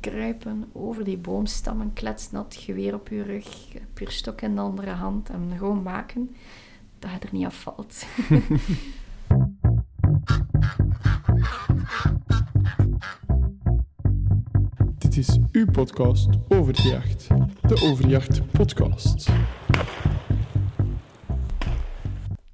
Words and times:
kruipen 0.00 0.70
over 0.72 1.04
die 1.04 1.18
boomstammen, 1.18 1.92
kletsnat, 1.92 2.56
geweer 2.58 2.94
op 2.94 3.08
je 3.08 3.22
rug, 3.22 3.46
puur 3.92 4.10
stok 4.10 4.40
in 4.40 4.54
de 4.54 4.60
andere 4.60 4.90
hand 4.90 5.30
en 5.30 5.52
gewoon 5.58 5.82
maken 5.82 6.36
dat 6.98 7.10
je 7.10 7.18
er 7.18 7.28
niet 7.32 7.46
afvalt. 7.46 8.04
Dit 14.98 15.16
is 15.16 15.38
uw 15.52 15.66
podcast 15.70 16.28
over 16.48 16.72
de 16.72 16.82
jacht. 16.82 17.28
De 17.60 17.80
Overjacht 17.82 18.52
Podcast. 18.52 19.30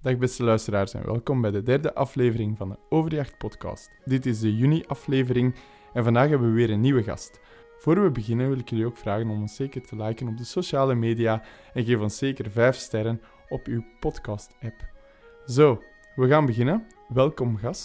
Dag 0.00 0.18
beste 0.18 0.44
luisteraars 0.44 0.94
en 0.94 1.06
welkom 1.06 1.40
bij 1.40 1.50
de 1.50 1.62
derde 1.62 1.94
aflevering 1.94 2.56
van 2.56 2.68
de 2.68 2.76
Overjacht 2.88 3.38
Podcast. 3.38 3.90
Dit 4.04 4.26
is 4.26 4.40
de 4.40 4.56
juni-aflevering 4.56 5.54
en 5.96 6.04
vandaag 6.04 6.28
hebben 6.28 6.48
we 6.48 6.54
weer 6.54 6.70
een 6.70 6.80
nieuwe 6.80 7.02
gast. 7.02 7.40
Voor 7.78 8.02
we 8.02 8.10
beginnen 8.10 8.48
wil 8.48 8.58
ik 8.58 8.70
jullie 8.70 8.86
ook 8.86 8.96
vragen 8.96 9.30
om 9.30 9.40
ons 9.40 9.54
zeker 9.54 9.86
te 9.86 9.96
liken 9.96 10.28
op 10.28 10.36
de 10.36 10.44
sociale 10.44 10.94
media 10.94 11.42
en 11.72 11.84
geef 11.84 12.00
ons 12.00 12.18
zeker 12.18 12.50
5 12.50 12.76
sterren 12.76 13.20
op 13.48 13.66
uw 13.66 13.84
podcast-app. 14.00 14.84
Zo, 15.46 15.82
we 16.14 16.28
gaan 16.28 16.46
beginnen. 16.46 16.86
Welkom 17.08 17.56
gast. 17.56 17.84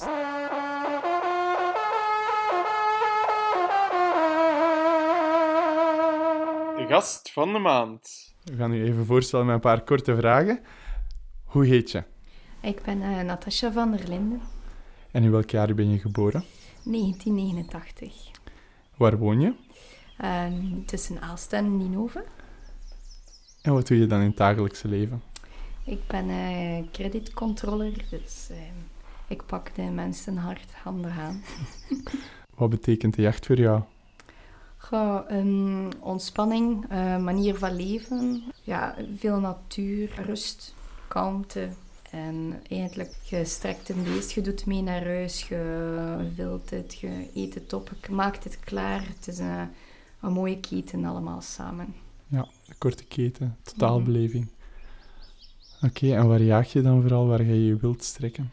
De 6.78 6.86
gast 6.88 7.32
van 7.32 7.54
de 7.54 7.60
maand. 7.60 8.34
We 8.44 8.56
gaan 8.56 8.74
u 8.74 8.84
even 8.84 9.06
voorstellen 9.06 9.46
met 9.46 9.56
een 9.56 9.62
paar 9.62 9.84
korte 9.84 10.16
vragen. 10.16 10.60
Hoe 11.44 11.66
heet 11.66 11.92
je? 11.92 12.04
Ik 12.62 12.82
ben 12.82 12.98
uh, 12.98 13.22
Natasja 13.22 13.72
van 13.72 13.92
der 13.92 14.08
Linden, 14.08 14.42
En 15.12 15.24
in 15.24 15.32
welk 15.32 15.50
jaar 15.50 15.74
ben 15.74 15.90
je 15.90 16.00
geboren? 16.00 16.44
1989. 16.84 18.32
Waar 18.98 19.18
woon 19.18 19.40
je? 19.40 19.54
Ehm, 20.18 20.86
tussen 20.86 21.22
Aalst 21.22 21.54
en 21.54 21.78
Ninove. 21.78 22.24
En 23.62 23.74
wat 23.74 23.88
doe 23.88 23.98
je 23.98 24.08
dan 24.08 24.20
in 24.20 24.28
het 24.28 24.38
dagelijkse 24.38 24.88
leven? 24.88 25.22
Ik 25.86 26.08
ben 26.08 26.30
eh 26.30 26.84
creditcontroller, 26.92 28.06
dus 28.10 28.48
eh, 28.52 28.58
ik 29.28 29.46
pak 29.46 29.76
de 29.76 29.82
mensen 29.82 30.38
hard 30.38 30.74
handen 30.84 31.12
aan. 31.12 31.44
Wat 32.56 32.70
betekent 32.70 33.16
de 33.16 33.22
jacht 33.22 33.46
voor 33.46 33.58
jou? 33.58 33.82
Goh, 34.78 35.20
ehm, 35.28 35.90
ontspanning, 36.00 36.86
eh, 36.90 37.18
manier 37.18 37.56
van 37.56 37.76
leven, 37.76 38.44
ja, 38.64 38.96
veel 39.18 39.40
natuur, 39.40 40.22
rust, 40.26 40.76
kalmte. 41.08 41.70
En 42.12 42.62
eigenlijk, 42.70 43.14
je 43.24 43.46
strekt 43.46 43.90
een 43.90 44.04
beest, 44.04 44.32
je 44.32 44.42
doet 44.42 44.66
mee 44.66 44.82
naar 44.82 45.06
huis, 45.06 45.48
je 45.48 46.32
wilt 46.36 46.70
het, 46.70 47.00
je 47.00 47.28
eet 47.36 47.54
het 47.54 47.74
op, 47.74 47.92
je 48.08 48.14
maakt 48.14 48.44
het 48.44 48.60
klaar. 48.60 49.08
Het 49.08 49.28
is 49.28 49.40
een, 49.40 49.70
een 50.22 50.34
mooie 50.34 50.60
keten 50.60 51.06
allemaal 51.06 51.42
samen. 51.42 51.94
Ja, 52.28 52.48
de 52.68 52.76
korte 52.78 53.04
keten, 53.04 53.58
totaalbeleving. 53.64 54.48
Oké, 55.82 56.16
en 56.16 56.28
waar 56.28 56.42
jaag 56.42 56.74
je 56.74 56.82
dan 56.82 57.02
vooral? 57.02 57.28
Waar 57.28 57.40
ga 57.40 57.46
je 57.46 57.66
je 57.66 57.76
wild 57.76 58.04
strekken? 58.04 58.52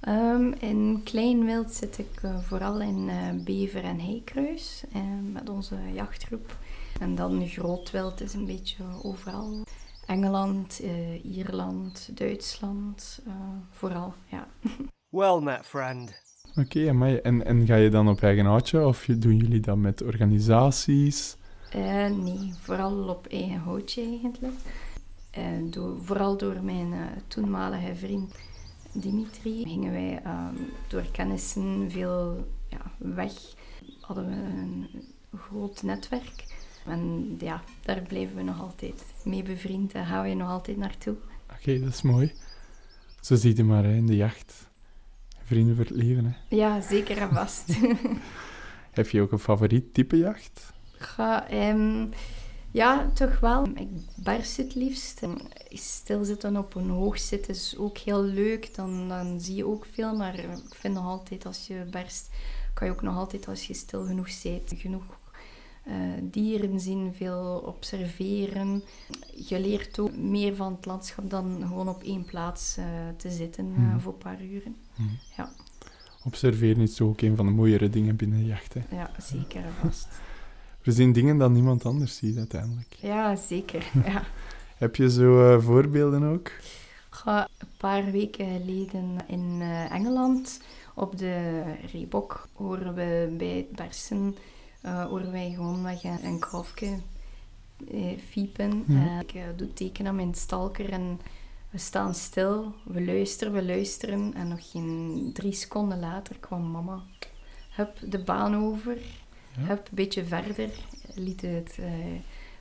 Ehm, 0.00 0.52
in 0.52 1.00
klein 1.04 1.44
wild 1.44 1.72
zit 1.72 1.98
ik 1.98 2.22
eh, 2.22 2.38
vooral 2.38 2.80
in 2.80 3.08
eh, 3.08 3.44
bever 3.44 3.84
en 3.84 4.00
heikruis 4.00 4.82
eh, 4.92 5.02
met 5.32 5.48
onze 5.48 5.76
jachtgroep. 5.94 6.56
En 7.00 7.14
dan 7.14 7.48
groot 7.48 7.90
wild 7.90 8.20
is 8.20 8.34
een 8.34 8.46
beetje 8.46 8.84
overal. 9.02 9.64
Engeland, 10.10 10.80
eh, 10.80 11.24
Ierland, 11.24 12.10
Duitsland, 12.18 13.20
eh, 13.26 13.32
vooral, 13.70 14.14
ja. 14.30 14.46
Well 15.08 15.40
met, 15.40 15.66
friend. 15.66 16.22
Oké, 16.54 16.86
en, 17.22 17.44
en 17.44 17.66
ga 17.66 17.74
je 17.74 17.90
dan 17.90 18.08
op 18.08 18.22
eigen 18.22 18.44
houtje 18.44 18.86
of 18.86 19.04
doen 19.04 19.36
jullie 19.36 19.60
dat 19.60 19.76
met 19.76 20.02
organisaties? 20.02 21.36
Eh, 21.70 22.06
nee, 22.06 22.54
vooral 22.60 23.08
op 23.08 23.26
eigen 23.26 23.58
houtje 23.58 24.02
eigenlijk. 24.02 24.54
Door, 25.72 26.04
vooral 26.04 26.36
door 26.36 26.62
mijn 26.62 26.92
eh, 26.92 27.00
toenmalige 27.26 27.94
vriend 27.94 28.34
Dimitri 28.92 29.62
gingen 29.64 29.92
wij 29.92 30.20
ehm, 30.24 30.54
door 30.88 31.04
kennissen 31.12 31.90
veel 31.90 32.46
ja, 32.68 32.92
weg. 32.98 33.32
Hadden 34.00 34.26
we 34.26 34.34
een 34.34 34.88
groot 35.38 35.82
netwerk. 35.82 36.49
En 36.84 37.34
ja, 37.38 37.62
daar 37.82 38.00
blijven 38.00 38.36
we 38.36 38.42
nog 38.42 38.60
altijd 38.60 39.04
mee 39.24 39.42
bevriend 39.42 39.92
en 39.92 40.06
gaan 40.06 40.22
we 40.22 40.34
nog 40.34 40.48
altijd 40.48 40.76
naartoe. 40.76 41.16
Oké, 41.52 41.80
dat 41.80 41.88
is 41.88 42.02
mooi. 42.02 42.32
Zo 43.20 43.34
zie 43.34 43.56
je 43.56 43.64
maar 43.64 43.84
hè, 43.84 43.94
in 43.94 44.06
de 44.06 44.16
jacht. 44.16 44.68
Vrienden 45.44 45.76
voor 45.76 45.84
het 45.84 45.94
leven. 45.94 46.24
Hè. 46.24 46.56
Ja, 46.56 46.80
zeker 46.80 47.18
en 47.18 47.32
vast. 47.32 47.76
Heb 48.90 49.08
je 49.08 49.20
ook 49.20 49.32
een 49.32 49.38
favoriet 49.38 49.94
type 49.94 50.16
jacht? 50.16 50.72
Ga, 50.92 51.48
ehm, 51.48 52.06
ja, 52.70 53.10
toch 53.14 53.40
wel. 53.40 53.66
Ik 53.74 53.88
barst 54.16 54.56
het 54.56 54.74
liefst. 54.74 55.22
En 55.22 55.38
Stilzitten 55.68 56.56
op 56.56 56.74
een 56.74 56.90
hoog 56.90 57.18
zitten 57.18 57.54
is 57.54 57.74
ook 57.78 57.98
heel 57.98 58.22
leuk. 58.22 58.74
Dan, 58.74 59.08
dan 59.08 59.40
zie 59.40 59.54
je 59.54 59.66
ook 59.66 59.86
veel. 59.92 60.16
Maar 60.16 60.38
ik 60.38 60.74
vind 60.74 60.94
nog 60.94 61.04
altijd 61.04 61.46
als 61.46 61.66
je 61.66 61.86
barst, 61.90 62.30
kan 62.74 62.86
je 62.86 62.92
ook 62.92 63.02
nog 63.02 63.16
altijd 63.16 63.48
als 63.48 63.66
je 63.66 63.74
stil 63.74 64.04
genoeg 64.04 64.42
bent, 64.42 64.72
genoeg 64.76 65.04
eh, 65.82 65.92
dieren 66.22 66.80
zien, 66.80 67.14
veel 67.14 67.62
observeren. 67.66 68.82
Je 69.48 69.60
leert 69.60 69.98
ook 69.98 70.16
meer 70.16 70.54
van 70.56 70.72
het 70.72 70.86
landschap 70.86 71.30
dan 71.30 71.56
gewoon 71.66 71.88
op 71.88 72.02
één 72.02 72.24
plaats 72.24 72.76
eh, 72.76 72.84
te 73.16 73.30
zitten 73.30 73.72
eh, 73.76 73.82
Mhm. 73.82 73.98
voor 74.00 74.12
een 74.12 74.18
paar 74.18 74.42
uren. 74.42 74.76
Ja. 75.36 75.50
Observeren 76.24 76.82
is 76.82 77.00
ook 77.00 77.20
een 77.20 77.36
van 77.36 77.46
de 77.46 77.52
mooiere 77.52 77.90
dingen 77.90 78.16
binnen 78.16 78.38
de 78.38 78.44
jacht. 78.46 78.74
Hè. 78.74 78.80
Ja, 78.96 79.10
zeker 79.18 79.62
vast. 79.82 80.08
We 80.84 80.92
zien 80.92 81.12
dingen 81.12 81.38
dat 81.38 81.50
niemand 81.50 81.84
anders 81.84 82.16
ziet 82.16 82.36
uiteindelijk. 82.36 82.96
Ja, 83.00 83.36
zeker. 83.36 83.90
Ja. 84.04 84.22
Heb 84.76 84.96
je 84.96 85.10
zo 85.10 85.60
voorbeelden 85.60 86.22
ook? 86.22 86.50
een 87.24 87.46
paar 87.76 88.10
weken 88.10 88.46
geleden 88.46 89.16
in 89.26 89.60
Engeland 89.90 90.60
op 90.94 91.18
de 91.18 91.62
Reebok 91.92 92.48
horen 92.52 92.94
we 92.94 93.34
bij 93.38 93.56
het 93.56 93.70
bersen 93.76 94.36
eh, 94.80 95.04
horen 95.04 95.32
wij 95.32 95.50
gewoon 95.50 95.82
weg 95.82 96.04
een, 96.04 96.24
een 96.24 96.38
kalfje 96.38 96.98
eh, 97.90 98.18
fiepen. 98.28 98.84
Eh, 98.88 99.18
ik 99.20 99.58
doe 99.58 99.72
teken 99.72 100.06
aan 100.06 100.16
mijn 100.16 100.34
stalker 100.34 100.90
en 100.90 101.20
we 101.70 101.78
staan 101.78 102.14
stil, 102.14 102.74
we 102.84 103.04
luisteren, 103.04 103.52
we 103.52 103.64
luisteren 103.64 104.34
en 104.34 104.48
nog 104.48 104.70
geen 104.70 105.30
drie 105.32 105.52
seconden 105.52 106.00
later 106.00 106.36
kwam 106.40 106.70
mama. 106.70 107.02
Hup, 107.70 107.98
de 108.10 108.18
baan 108.18 108.56
over, 108.56 108.98
Ja. 109.56 109.62
hup, 109.66 109.78
een 109.88 109.94
beetje 109.94 110.24
verder, 110.24 110.70
liet 111.14 111.40
het 111.42 111.76
eh, 111.80 111.92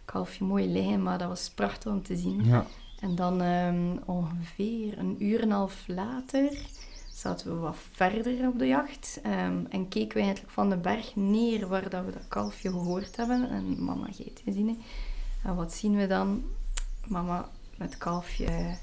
kalfje 0.05 0.45
mooi 0.45 0.67
liggen, 0.67 1.03
maar 1.03 1.17
dat 1.17 1.27
was 1.27 1.49
prachtig 1.49 1.91
om 1.91 2.03
te 2.03 2.17
zien. 2.17 2.45
Ja. 2.45 2.65
En 2.99 3.15
dan 3.15 3.41
ehm, 3.41 3.95
ongeveer 4.05 4.97
een 4.97 5.23
uur 5.23 5.37
en 5.41 5.49
een 5.49 5.51
half 5.55 5.83
later 5.87 6.57
zaten 7.19 7.47
we 7.53 7.59
wat 7.59 7.75
verder 7.91 8.47
op 8.47 8.59
de 8.59 8.67
jacht. 8.67 9.19
ehm, 9.23 9.65
en 9.69 9.87
keken 9.87 10.17
we 10.17 10.23
eigenlijk 10.23 10.53
van 10.53 10.69
de 10.69 10.77
berg 10.77 11.15
neer 11.15 11.67
waar 11.67 11.89
dat 11.89 12.05
we 12.05 12.11
dat 12.11 12.27
kalfje 12.27 12.69
gehoord 12.69 13.15
hebben. 13.15 13.49
En 13.49 13.83
mama 13.83 14.05
geit 14.11 14.41
gezien. 14.45 14.67
hè. 14.67 14.77
En 15.49 15.55
wat 15.55 15.73
zien 15.73 15.95
we 15.95 16.07
dan? 16.07 16.43
Mama 17.07 17.49
met 17.77 17.89
het 17.89 17.97
kalfje 17.97 18.77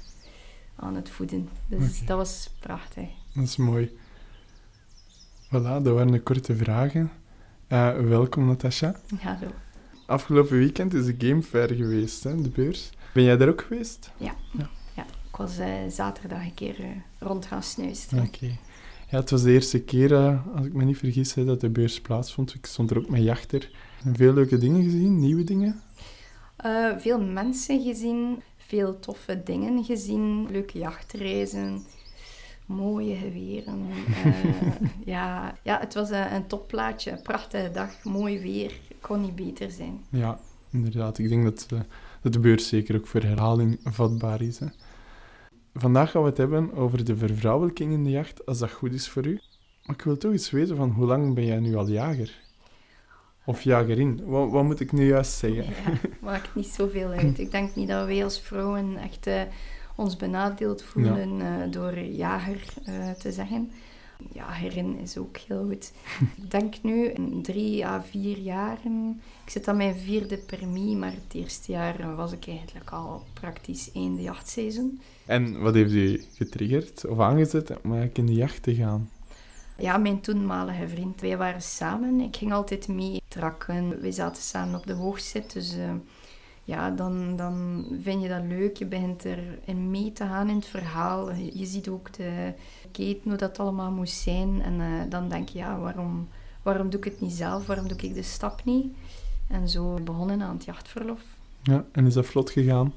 aan 0.75 0.95
het 0.95 1.09
voeden. 1.09 1.49
Dus 1.67 2.05
dat 2.05 2.17
was 2.17 2.49
prachtig. 2.59 3.09
Dat 3.33 3.43
is 3.43 3.55
mooi. 3.57 3.97
Voilà, 5.45 5.49
dat 5.81 5.87
waren 5.87 6.11
de 6.11 6.21
korte 6.21 6.55
vragen. 6.55 7.11
Eh, 7.67 7.97
welkom 7.97 8.45
Natasja. 8.47 8.95
Hallo. 9.19 9.47
Afgelopen 10.05 10.57
weekend 10.57 10.93
is 10.93 11.05
de 11.05 11.15
Game 11.27 11.41
Fair 11.43 11.73
geweest, 11.75 12.23
hè, 12.23 12.41
de 12.41 12.49
beurs. 12.49 12.89
Ben 13.13 13.23
jij 13.23 13.37
daar 13.37 13.47
ook 13.49 13.61
geweest? 13.61 14.11
Ja, 14.17 14.35
ik 15.37 15.43
was 15.43 15.57
eh, 15.57 15.69
zaterdag 15.89 16.43
een 16.43 16.53
keer 16.53 16.79
eh, 16.79 16.89
rond 17.19 17.45
gaan 17.45 17.63
snuisteren. 17.63 18.23
Oké. 18.23 18.45
Ja, 19.09 19.19
het 19.19 19.29
was 19.29 19.41
de 19.41 19.51
eerste 19.51 19.81
keer, 19.81 20.13
eh, 20.13 20.55
als 20.55 20.65
ik 20.65 20.73
me 20.73 20.83
niet 20.83 20.97
vergis, 20.97 21.33
hè, 21.33 21.45
dat 21.45 21.61
de 21.61 21.69
beurs 21.69 22.01
plaatsvond. 22.01 22.53
Ik 22.53 22.65
stond 22.65 22.91
er 22.91 22.97
ook 22.97 23.09
met 23.09 23.23
jachter. 23.23 23.71
Veel 24.13 24.33
leuke 24.33 24.57
dingen 24.57 24.83
gezien, 24.83 25.19
nieuwe 25.19 25.43
dingen. 25.43 25.81
Veel 26.97 27.21
mensen 27.21 27.81
gezien, 27.81 28.41
veel 28.57 28.99
toffe 28.99 29.43
dingen 29.43 29.83
gezien, 29.83 30.51
leuke 30.51 30.77
jachtreizen, 30.77 31.81
mooie 32.65 33.15
geweren. 33.15 33.85
Ja, 35.05 35.57
ja, 35.63 35.79
het 35.79 35.93
was 35.93 36.09
een, 36.09 36.33
een 36.33 36.47
topplaatje, 36.47 37.11
een 37.11 37.21
prachtige 37.21 37.71
dag, 37.71 38.03
mooi 38.03 38.39
weer, 38.39 38.79
kon 39.01 39.21
niet 39.21 39.35
beter 39.35 39.71
zijn. 39.71 40.03
Ja, 40.09 40.39
inderdaad. 40.71 41.17
Ik 41.17 41.29
denk 41.29 41.43
dat, 41.43 41.67
dat 42.21 42.33
de 42.33 42.39
beurs 42.39 42.67
zeker 42.67 42.95
ook 42.95 43.07
voor 43.07 43.21
herhaling 43.21 43.79
vatbaar 43.83 44.41
is. 44.41 44.59
Hè. 44.59 44.67
Vandaag 45.79 46.11
gaan 46.11 46.21
we 46.21 46.27
het 46.27 46.37
hebben 46.37 46.73
over 46.73 47.05
de 47.05 47.17
vervrouwelijking 47.17 47.91
in 47.91 48.03
de 48.03 48.09
jacht, 48.09 48.45
als 48.45 48.59
dat 48.59 48.71
goed 48.71 48.93
is 48.93 49.09
voor 49.09 49.25
u. 49.25 49.39
Maar 49.85 49.95
ik 49.95 50.01
wil 50.01 50.17
toch 50.17 50.31
eens 50.31 50.49
weten 50.49 50.75
van 50.75 50.89
hoe 50.89 51.05
lang 51.05 51.33
ben 51.33 51.45
jij 51.45 51.59
nu 51.59 51.75
al 51.75 51.87
jager? 51.87 52.39
Of 53.45 53.61
jagerin? 53.61 54.21
Wat, 54.25 54.51
wat 54.51 54.63
moet 54.63 54.79
ik 54.79 54.91
nu 54.91 55.07
juist 55.07 55.31
zeggen? 55.31 55.63
Ja, 55.63 55.99
maakt 56.21 56.55
niet 56.55 56.67
zoveel 56.67 57.09
uit. 57.09 57.39
Ik 57.39 57.51
denk 57.51 57.75
niet 57.75 57.87
dat 57.87 58.05
wij 58.05 58.23
als 58.23 58.41
vrouwen 58.41 58.97
echt 58.97 59.27
eh, 59.27 59.41
ons 59.95 60.15
benadeeld 60.15 60.83
voelen 60.83 61.41
eh, 61.41 61.71
door 61.71 61.99
jager 61.99 62.63
eh, 62.85 63.11
te 63.11 63.31
zeggen. 63.31 63.71
Ja, 64.31 64.49
herin 64.49 64.99
is 64.99 65.17
ook 65.17 65.37
heel 65.37 65.65
goed. 65.65 65.91
ik 66.35 66.51
denk 66.57 66.75
nu 66.81 67.05
in 67.05 67.41
drie 67.41 67.85
à 67.85 68.01
vier 68.01 68.37
jaren. 68.37 69.21
Ik 69.45 69.51
zit 69.51 69.67
aan 69.67 69.77
mijn 69.77 69.95
vierde 69.95 70.37
permis, 70.37 70.95
maar 70.95 71.11
het 71.11 71.33
eerste 71.33 71.71
jaar 71.71 72.15
was 72.15 72.31
ik 72.31 72.47
eigenlijk 72.47 72.91
al 72.91 73.23
praktisch 73.33 73.91
einde 73.93 74.21
jachtseizoen. 74.21 75.01
En 75.25 75.61
wat 75.61 75.73
heeft 75.73 75.91
u 75.91 76.23
getriggerd 76.33 77.05
of 77.05 77.19
aangezet 77.19 77.69
om 77.69 77.77
eigenlijk 77.83 78.17
in 78.17 78.25
de 78.25 78.33
jacht 78.33 78.63
te 78.63 78.75
gaan? 78.75 79.09
Ja, 79.77 79.97
mijn 79.97 80.21
toenmalige 80.21 80.87
vriend. 80.87 81.21
Wij 81.21 81.37
waren 81.37 81.61
samen. 81.61 82.19
Ik 82.19 82.35
ging 82.35 82.53
altijd 82.53 82.87
mee 82.87 83.21
trakken. 83.27 84.01
We 84.01 84.11
zaten 84.11 84.43
samen 84.43 84.79
op 84.79 84.87
de 84.87 84.93
hoogzit. 84.93 85.53
Dus 85.53 85.75
uh, 85.75 85.91
ja, 86.67 86.91
dan, 86.91 87.35
dan 87.35 87.85
vind 88.01 88.21
je 88.21 88.27
dat 88.27 88.43
leuk. 88.43 88.77
Je 88.77 88.85
begint 88.85 89.25
erin 89.25 89.91
mee 89.91 90.11
te 90.11 90.23
gaan 90.23 90.49
in 90.49 90.55
het 90.55 90.65
verhaal. 90.65 91.31
Je 91.33 91.65
ziet 91.65 91.87
ook 91.87 92.13
de 92.13 92.53
keten, 92.91 93.29
hoe 93.29 93.37
dat 93.37 93.59
allemaal 93.59 93.91
moest 93.91 94.17
zijn. 94.17 94.61
En 94.61 94.73
uh, 94.79 95.01
dan 95.09 95.29
denk 95.29 95.49
je, 95.49 95.57
ja, 95.57 95.79
waarom, 95.79 96.27
waarom 96.61 96.89
doe 96.89 96.99
ik 96.99 97.05
het 97.05 97.21
niet 97.21 97.31
zelf? 97.31 97.65
Waarom 97.65 97.87
doe 97.87 97.97
ik 97.97 98.13
de 98.13 98.21
stap 98.21 98.65
niet? 98.65 98.85
En 99.47 99.69
zo 99.69 99.93
begonnen 100.03 100.41
aan 100.41 100.55
het 100.55 100.65
jachtverlof. 100.65 101.21
Ja, 101.63 101.85
en 101.91 102.05
is 102.05 102.13
dat 102.13 102.25
vlot 102.25 102.49
gegaan? 102.49 102.93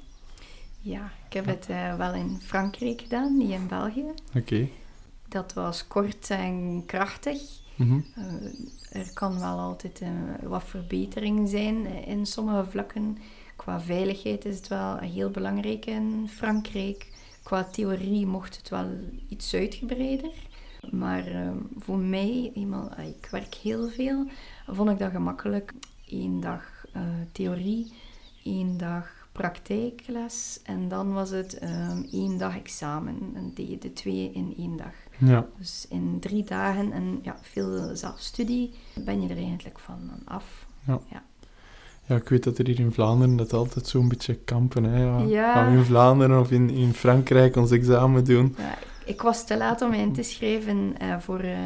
Ja, 0.81 1.13
ik 1.27 1.33
heb 1.33 1.47
het 1.47 1.67
uh, 1.71 1.97
wel 1.97 2.15
in 2.15 2.39
Frankrijk 2.41 3.01
gedaan, 3.01 3.37
niet 3.37 3.51
in 3.51 3.67
België. 3.67 4.11
Oké. 4.29 4.39
Okay. 4.39 4.73
Dat 5.29 5.53
was 5.53 5.87
kort 5.87 6.31
en 6.31 6.83
krachtig. 6.87 7.41
Mm 7.77 7.89
-hmm. 7.89 8.05
uh, 8.19 9.01
er 9.01 9.13
kan 9.15 9.39
wel 9.41 9.59
altijd 9.59 10.03
wat 10.43 10.65
verbetering 10.65 11.49
zijn 11.49 11.87
in 11.87 12.27
sommige 12.27 12.71
vlakken. 12.71 13.19
Qua 13.61 13.81
veiligheid 13.81 14.45
is 14.45 14.57
het 14.57 14.69
wel 14.69 14.97
heel 14.97 15.31
belangrijk 15.31 15.87
in 15.87 16.29
Frankrijk. 16.29 17.07
Qua 17.43 17.65
theorie 17.65 18.27
mocht 18.27 18.57
het 18.57 18.69
wel 18.69 18.87
iets 19.29 19.55
uitgebreider. 19.55 20.33
Maar 20.91 21.29
uh, 21.29 21.51
voor 21.79 21.99
mij, 21.99 22.51
eenmaal, 22.55 22.91
ik 22.99 23.29
werk 23.31 23.55
heel 23.55 23.89
veel, 23.89 24.27
vond 24.67 24.91
ik 24.91 24.99
dat 24.99 25.11
gemakkelijk. 25.11 25.73
Eén 26.09 26.41
dag 26.41 26.85
theorie, 27.33 27.93
één 28.45 28.79
dag 28.79 29.29
praktijkles 29.33 30.61
en 30.63 30.89
dan 30.89 31.13
was 31.13 31.31
het 31.31 31.63
um, 31.63 32.09
één 32.13 32.39
dag 32.39 32.57
examen. 32.57 33.33
En 33.35 33.53
deed 33.55 33.69
je 33.69 33.79
de 33.79 33.93
twee 33.93 34.31
in 34.33 34.55
één 34.57 34.77
dag. 34.77 34.95
Ja. 35.19 35.47
Dus 35.59 35.87
in 35.89 36.21
drie 36.21 36.45
dagen 36.45 36.93
en 36.93 37.19
ja, 37.23 37.39
veel 37.41 37.97
zelfstudie 37.97 38.75
ben 39.05 39.23
je 39.23 39.29
er 39.29 39.37
eigenlijk 39.37 39.79
van 39.79 40.11
af. 40.25 40.67
Ja. 40.87 41.01
ja. 41.11 41.23
Ja, 42.11 42.17
ik 42.17 42.29
weet 42.29 42.45
dat 42.45 42.59
er 42.59 42.67
hier 42.67 42.81
in 42.81 42.93
Vlaanderen 42.93 43.37
dat 43.37 43.53
altijd 43.53 43.87
zo'n 43.87 44.09
beetje 44.09 44.35
kampen. 44.35 44.85
Hè? 44.85 45.03
Ja. 45.03 45.19
Ja. 45.19 45.53
Gaan 45.53 45.73
we 45.73 45.79
in 45.79 45.85
Vlaanderen 45.85 46.41
of 46.41 46.51
in, 46.51 46.71
in 46.71 46.95
Frankrijk 46.95 47.57
ons 47.57 47.71
examen 47.71 48.25
doen? 48.25 48.55
Ja, 48.59 48.79
ik 49.05 49.23
was 49.23 49.47
te 49.47 49.57
laat 49.57 49.83
om 49.83 49.91
mij 49.91 49.99
in 49.99 50.13
te 50.13 50.23
schrijven 50.23 50.95
uh, 51.03 51.19
voor 51.19 51.45
uh, 51.45 51.59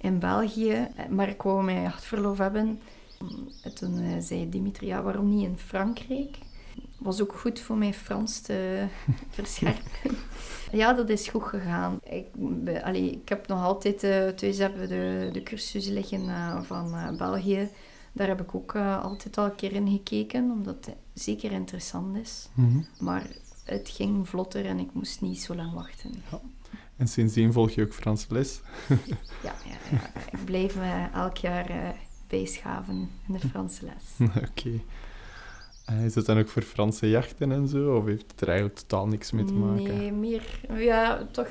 in 0.00 0.18
België, 0.18 0.88
maar 1.10 1.28
ik 1.28 1.42
wou 1.42 1.64
mijn 1.64 1.82
jachtverlof 1.82 2.38
hebben. 2.38 2.80
En 3.62 3.74
toen 3.74 4.02
uh, 4.02 4.12
zei 4.20 4.48
Dimitri, 4.48 4.86
ja, 4.86 5.02
waarom 5.02 5.28
niet 5.28 5.44
in 5.44 5.58
Frankrijk? 5.58 6.38
was 6.98 7.22
ook 7.22 7.32
goed 7.32 7.60
voor 7.60 7.76
mijn 7.76 7.94
Frans 7.94 8.40
te 8.40 8.84
verscherpen. 9.30 10.16
ja, 10.72 10.92
dat 10.92 11.08
is 11.08 11.28
goed 11.28 11.44
gegaan. 11.44 11.98
Ik, 12.02 12.26
allee, 12.82 13.10
ik 13.10 13.28
heb 13.28 13.46
nog 13.46 13.62
altijd, 13.62 13.98
thuis 14.36 14.58
hebben 14.58 14.88
de, 14.88 15.28
de 15.32 15.42
cursus 15.42 15.86
liggen 15.86 16.22
van 16.64 17.16
België. 17.16 17.68
Daar 18.12 18.28
heb 18.28 18.40
ik 18.40 18.54
ook 18.54 18.76
altijd 18.76 19.38
al 19.38 19.44
een 19.44 19.54
keer 19.54 19.72
in 19.72 19.88
gekeken, 19.88 20.50
omdat 20.50 20.84
het 20.86 20.96
zeker 21.14 21.52
interessant 21.52 22.16
is. 22.16 22.48
Mm 22.54 22.68
-hmm. 22.68 22.86
Maar 22.98 23.26
het 23.64 23.88
ging 23.88 24.28
vlotter 24.28 24.66
en 24.66 24.78
ik 24.78 24.92
moest 24.92 25.20
niet 25.20 25.40
zo 25.40 25.54
lang 25.54 25.72
wachten. 25.72 26.10
Ja. 26.30 26.40
En 26.96 27.08
sindsdien 27.08 27.52
volg 27.52 27.70
je 27.70 27.82
ook 27.82 27.92
Franse 27.92 28.26
les? 28.28 28.60
ja, 29.42 29.54
ja, 29.64 29.76
ja, 29.90 30.10
ik 30.32 30.44
blijf 30.44 30.76
me 30.76 31.08
elk 31.14 31.36
jaar 31.36 31.94
bijschaven 32.28 33.10
in 33.26 33.32
de 33.32 33.48
Franse 33.48 33.84
les. 33.84 34.28
Oké. 34.36 34.48
Okay. 34.48 36.04
Is 36.04 36.12
dat 36.12 36.26
dan 36.26 36.38
ook 36.38 36.48
voor 36.48 36.62
Franse 36.62 37.08
jachten 37.08 37.52
en 37.52 37.68
zo? 37.68 37.96
Of 37.96 38.04
heeft 38.04 38.30
het 38.30 38.40
er 38.40 38.48
eigenlijk 38.48 38.78
totaal 38.78 39.06
niks 39.06 39.30
mee 39.32 39.44
te 39.44 39.52
maken? 39.52 39.96
Nee, 39.96 40.12
meer... 40.12 40.60
Ja, 40.78 41.26
toch... 41.30 41.48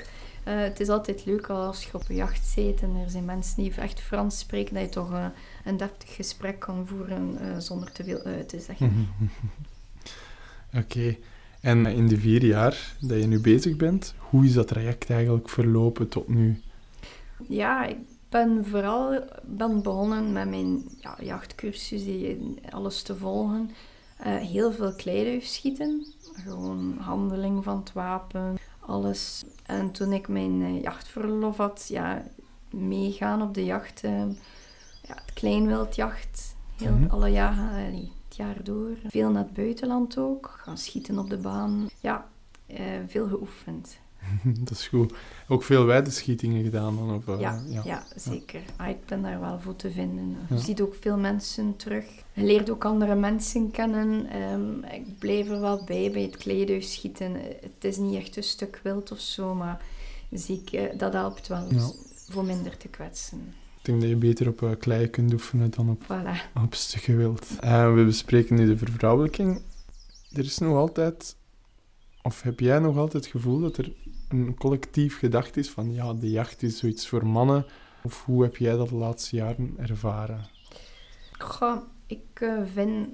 Uh, 0.47 0.59
het 0.59 0.79
is 0.79 0.89
altijd 0.89 1.25
leuk 1.25 1.49
als 1.49 1.83
je 1.83 1.93
op 1.93 2.03
een 2.09 2.15
jacht 2.15 2.45
zit 2.45 2.81
en 2.81 2.95
er 3.03 3.09
zijn 3.09 3.25
mensen 3.25 3.63
die 3.63 3.73
echt 3.73 3.99
Frans 3.99 4.39
spreken, 4.39 4.73
dat 4.73 4.83
je 4.83 4.89
toch 4.89 5.11
uh, 5.11 5.25
een 5.65 5.77
deftig 5.77 6.15
gesprek 6.15 6.59
kan 6.59 6.87
voeren 6.87 7.37
uh, 7.41 7.57
zonder 7.57 7.91
te 7.91 8.03
veel 8.03 8.21
uit 8.21 8.49
te 8.49 8.59
zeggen. 8.59 9.07
Oké. 10.73 10.77
Okay. 10.77 11.19
En 11.61 11.85
in 11.85 12.07
de 12.07 12.17
vier 12.17 12.45
jaar 12.45 12.95
dat 12.99 13.19
je 13.19 13.27
nu 13.27 13.39
bezig 13.39 13.75
bent, 13.75 14.13
hoe 14.17 14.45
is 14.45 14.53
dat 14.53 14.67
traject 14.67 15.09
eigenlijk 15.09 15.49
verlopen 15.49 16.09
tot 16.09 16.27
nu? 16.27 16.61
Ja, 17.47 17.85
ik 17.85 17.97
ben 18.29 18.65
vooral 18.65 19.23
ben 19.43 19.81
begonnen 19.81 20.31
met 20.31 20.49
mijn 20.49 20.83
ja, 20.97 21.17
jachtcursus, 21.21 22.01
alles 22.69 23.01
te 23.01 23.15
volgen. 23.15 23.71
Uh, 24.27 24.35
heel 24.35 24.71
veel 24.71 24.93
kleiduif 24.93 25.45
schieten. 25.45 26.05
Gewoon 26.33 26.97
handeling 26.99 27.63
van 27.63 27.77
het 27.77 27.93
wapen, 27.93 28.57
alles. 28.89 29.43
En 29.65 29.91
toen 29.91 30.13
ik 30.13 30.27
mijn 30.27 30.61
uh, 30.61 30.81
jachtverlof 30.81 31.57
had, 31.57 31.85
ja, 31.87 32.23
meegaan 32.71 33.41
op 33.41 33.53
de 33.53 33.65
jacht. 33.65 34.03
Uh, 34.03 34.11
ja, 35.01 35.15
het 35.25 35.33
kleinwildjacht, 35.33 36.55
heel, 36.77 36.91
Mhm. 36.91 37.09
alle 37.09 37.29
jaren, 37.29 37.69
allee, 37.69 38.11
het 38.27 38.35
jaar 38.37 38.63
door. 38.63 38.89
Veel 39.07 39.29
naar 39.31 39.43
het 39.43 39.53
buitenland 39.53 40.17
ook, 40.17 40.59
gaan 40.63 40.77
schieten 40.77 41.19
op 41.19 41.29
de 41.29 41.37
baan. 41.37 41.89
Ja, 41.99 42.27
eh, 42.67 42.83
veel 43.07 43.27
geoefend. 43.27 43.99
dat 44.65 44.69
is 44.71 44.87
goed. 44.87 45.13
Ook 45.47 45.63
veel 45.63 45.85
weidenschietingen 45.85 46.63
gedaan 46.63 46.95
dan? 46.95 47.13
Of, 47.15 47.27
uh, 47.27 47.39
Ja, 47.39 47.61
ja. 47.85 48.03
zeker. 48.15 48.61
Ah, 48.75 48.89
ik 48.89 49.05
ben 49.05 49.21
daar 49.21 49.39
wel 49.39 49.59
voor 49.59 49.75
te 49.75 49.91
vinden. 49.91 50.29
Ja. 50.49 50.55
Je 50.55 50.61
ziet 50.61 50.81
ook 50.81 50.95
veel 51.01 51.17
mensen 51.17 51.75
terug. 51.75 52.05
Je 52.33 52.43
leert 52.43 52.69
ook 52.69 52.85
andere 52.85 53.15
mensen 53.15 53.71
kennen. 53.71 54.29
Ehm, 54.29 54.93
ik 54.93 55.17
blijf 55.19 55.49
er 55.49 55.59
wel 55.61 55.83
bij 55.85 56.11
bij 56.11 56.21
het 56.21 56.37
kleiduifschieten. 56.37 57.33
Het 57.61 57.83
is 57.83 57.97
niet 57.97 58.15
echt 58.15 58.37
een 58.37 58.43
stuk 58.43 58.79
wild 58.83 59.11
of 59.11 59.19
zo, 59.19 59.55
maar 59.55 59.81
zeker, 60.31 60.97
dat 60.97 61.13
helpt 61.13 61.47
wel 61.47 61.73
Ja. 61.73 61.89
voor 62.29 62.45
minder 62.45 62.77
te 62.77 62.87
kwetsen. 62.87 63.53
Ik 63.79 63.85
denk 63.85 64.01
dat 64.01 64.09
je 64.09 64.15
beter 64.15 64.47
op 64.47 64.61
uh, 64.61 64.69
klei 64.79 65.07
kunt 65.09 65.33
oefenen 65.33 65.69
dan 65.71 65.89
op, 65.89 66.03
Voilà. 66.03 66.61
op 66.63 66.73
stukken 66.75 67.17
wild. 67.17 67.47
We 67.61 68.03
bespreken 68.05 68.55
nu 68.55 68.65
de 68.65 68.77
vervrouwelijking. 68.77 69.61
Er 70.33 70.43
is 70.45 70.57
nog 70.57 70.75
altijd, 70.75 71.35
of 72.21 72.41
heb 72.41 72.59
jij 72.59 72.79
nog 72.79 72.97
altijd 72.97 73.23
het 73.23 73.31
gevoel 73.33 73.59
dat 73.59 73.77
er 73.77 73.91
een 74.29 74.55
collectief 74.57 75.17
gedacht 75.17 75.57
is 75.57 75.69
van 75.69 75.93
ja, 75.93 76.13
de 76.13 76.29
jacht 76.29 76.63
is 76.63 76.77
zoiets 76.77 77.07
voor 77.07 77.25
mannen? 77.27 77.65
Of 78.03 78.25
hoe 78.25 78.43
heb 78.43 78.57
jij 78.57 78.75
dat 78.77 78.89
de 78.89 78.95
laatste 78.95 79.35
jaren 79.35 79.73
ervaren? 79.77 80.45
Goh, 81.37 81.77
ik 82.07 82.19
eh, 82.33 82.61
vind 82.73 83.07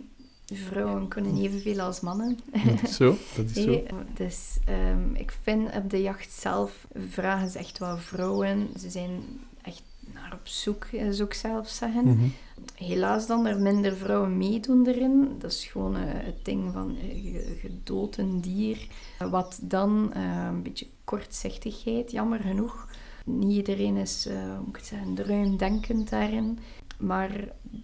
vrouwen 0.53 1.07
kunnen 1.07 1.37
evenveel 1.37 1.79
als 1.79 1.99
mannen. 1.99 2.39
Is 2.83 2.95
zo, 3.01 3.15
dat 3.35 3.45
is 3.45 3.53
zo. 3.63 3.69
Nee, 3.69 3.85
dus 4.15 4.57
ehm, 4.65 5.13
ik 5.15 5.37
vind 5.41 5.75
op 5.75 5.89
de 5.89 6.01
jacht 6.01 6.31
zelf 6.31 6.87
vragen 7.07 7.49
ze 7.49 7.57
echt 7.59 7.77
wel 7.77 7.97
vrouwen. 7.97 8.67
Ze 8.79 8.89
zijn 8.89 9.21
echt 9.61 9.83
naar 10.13 10.33
op 10.33 10.47
zoek, 10.47 10.83
eh, 10.83 11.07
zou 11.09 11.27
ik 11.27 11.33
zelf 11.33 11.67
zeggen. 11.69 12.05
Mhm. 12.05 12.27
Helaas 12.75 13.27
dan 13.27 13.45
er 13.45 13.59
minder 13.61 13.95
vrouwen 13.95 14.37
meedoen 14.37 14.87
erin. 14.87 15.35
Dat 15.39 15.51
is 15.51 15.65
gewoon 15.65 15.95
eh, 15.95 16.01
het 16.07 16.45
ding 16.45 16.73
van 16.73 16.95
ge- 17.01 17.57
gedood 17.61 18.17
een 18.17 18.41
dier. 18.41 18.87
Wat 19.29 19.59
dan 19.61 20.15
een 20.15 20.63
beetje 20.63 20.87
kortzichtigheid, 21.05 22.11
jammer 22.11 22.39
genoeg. 22.39 22.87
Niet 23.25 23.51
iedereen 23.51 23.95
is, 23.95 24.27
hoe 24.29 24.65
moet 24.65 24.77
ik 24.77 24.83
zeggen, 24.83 25.25
ruimdenkend 25.25 26.09
daarin. 26.09 26.59
Maar 26.99 27.31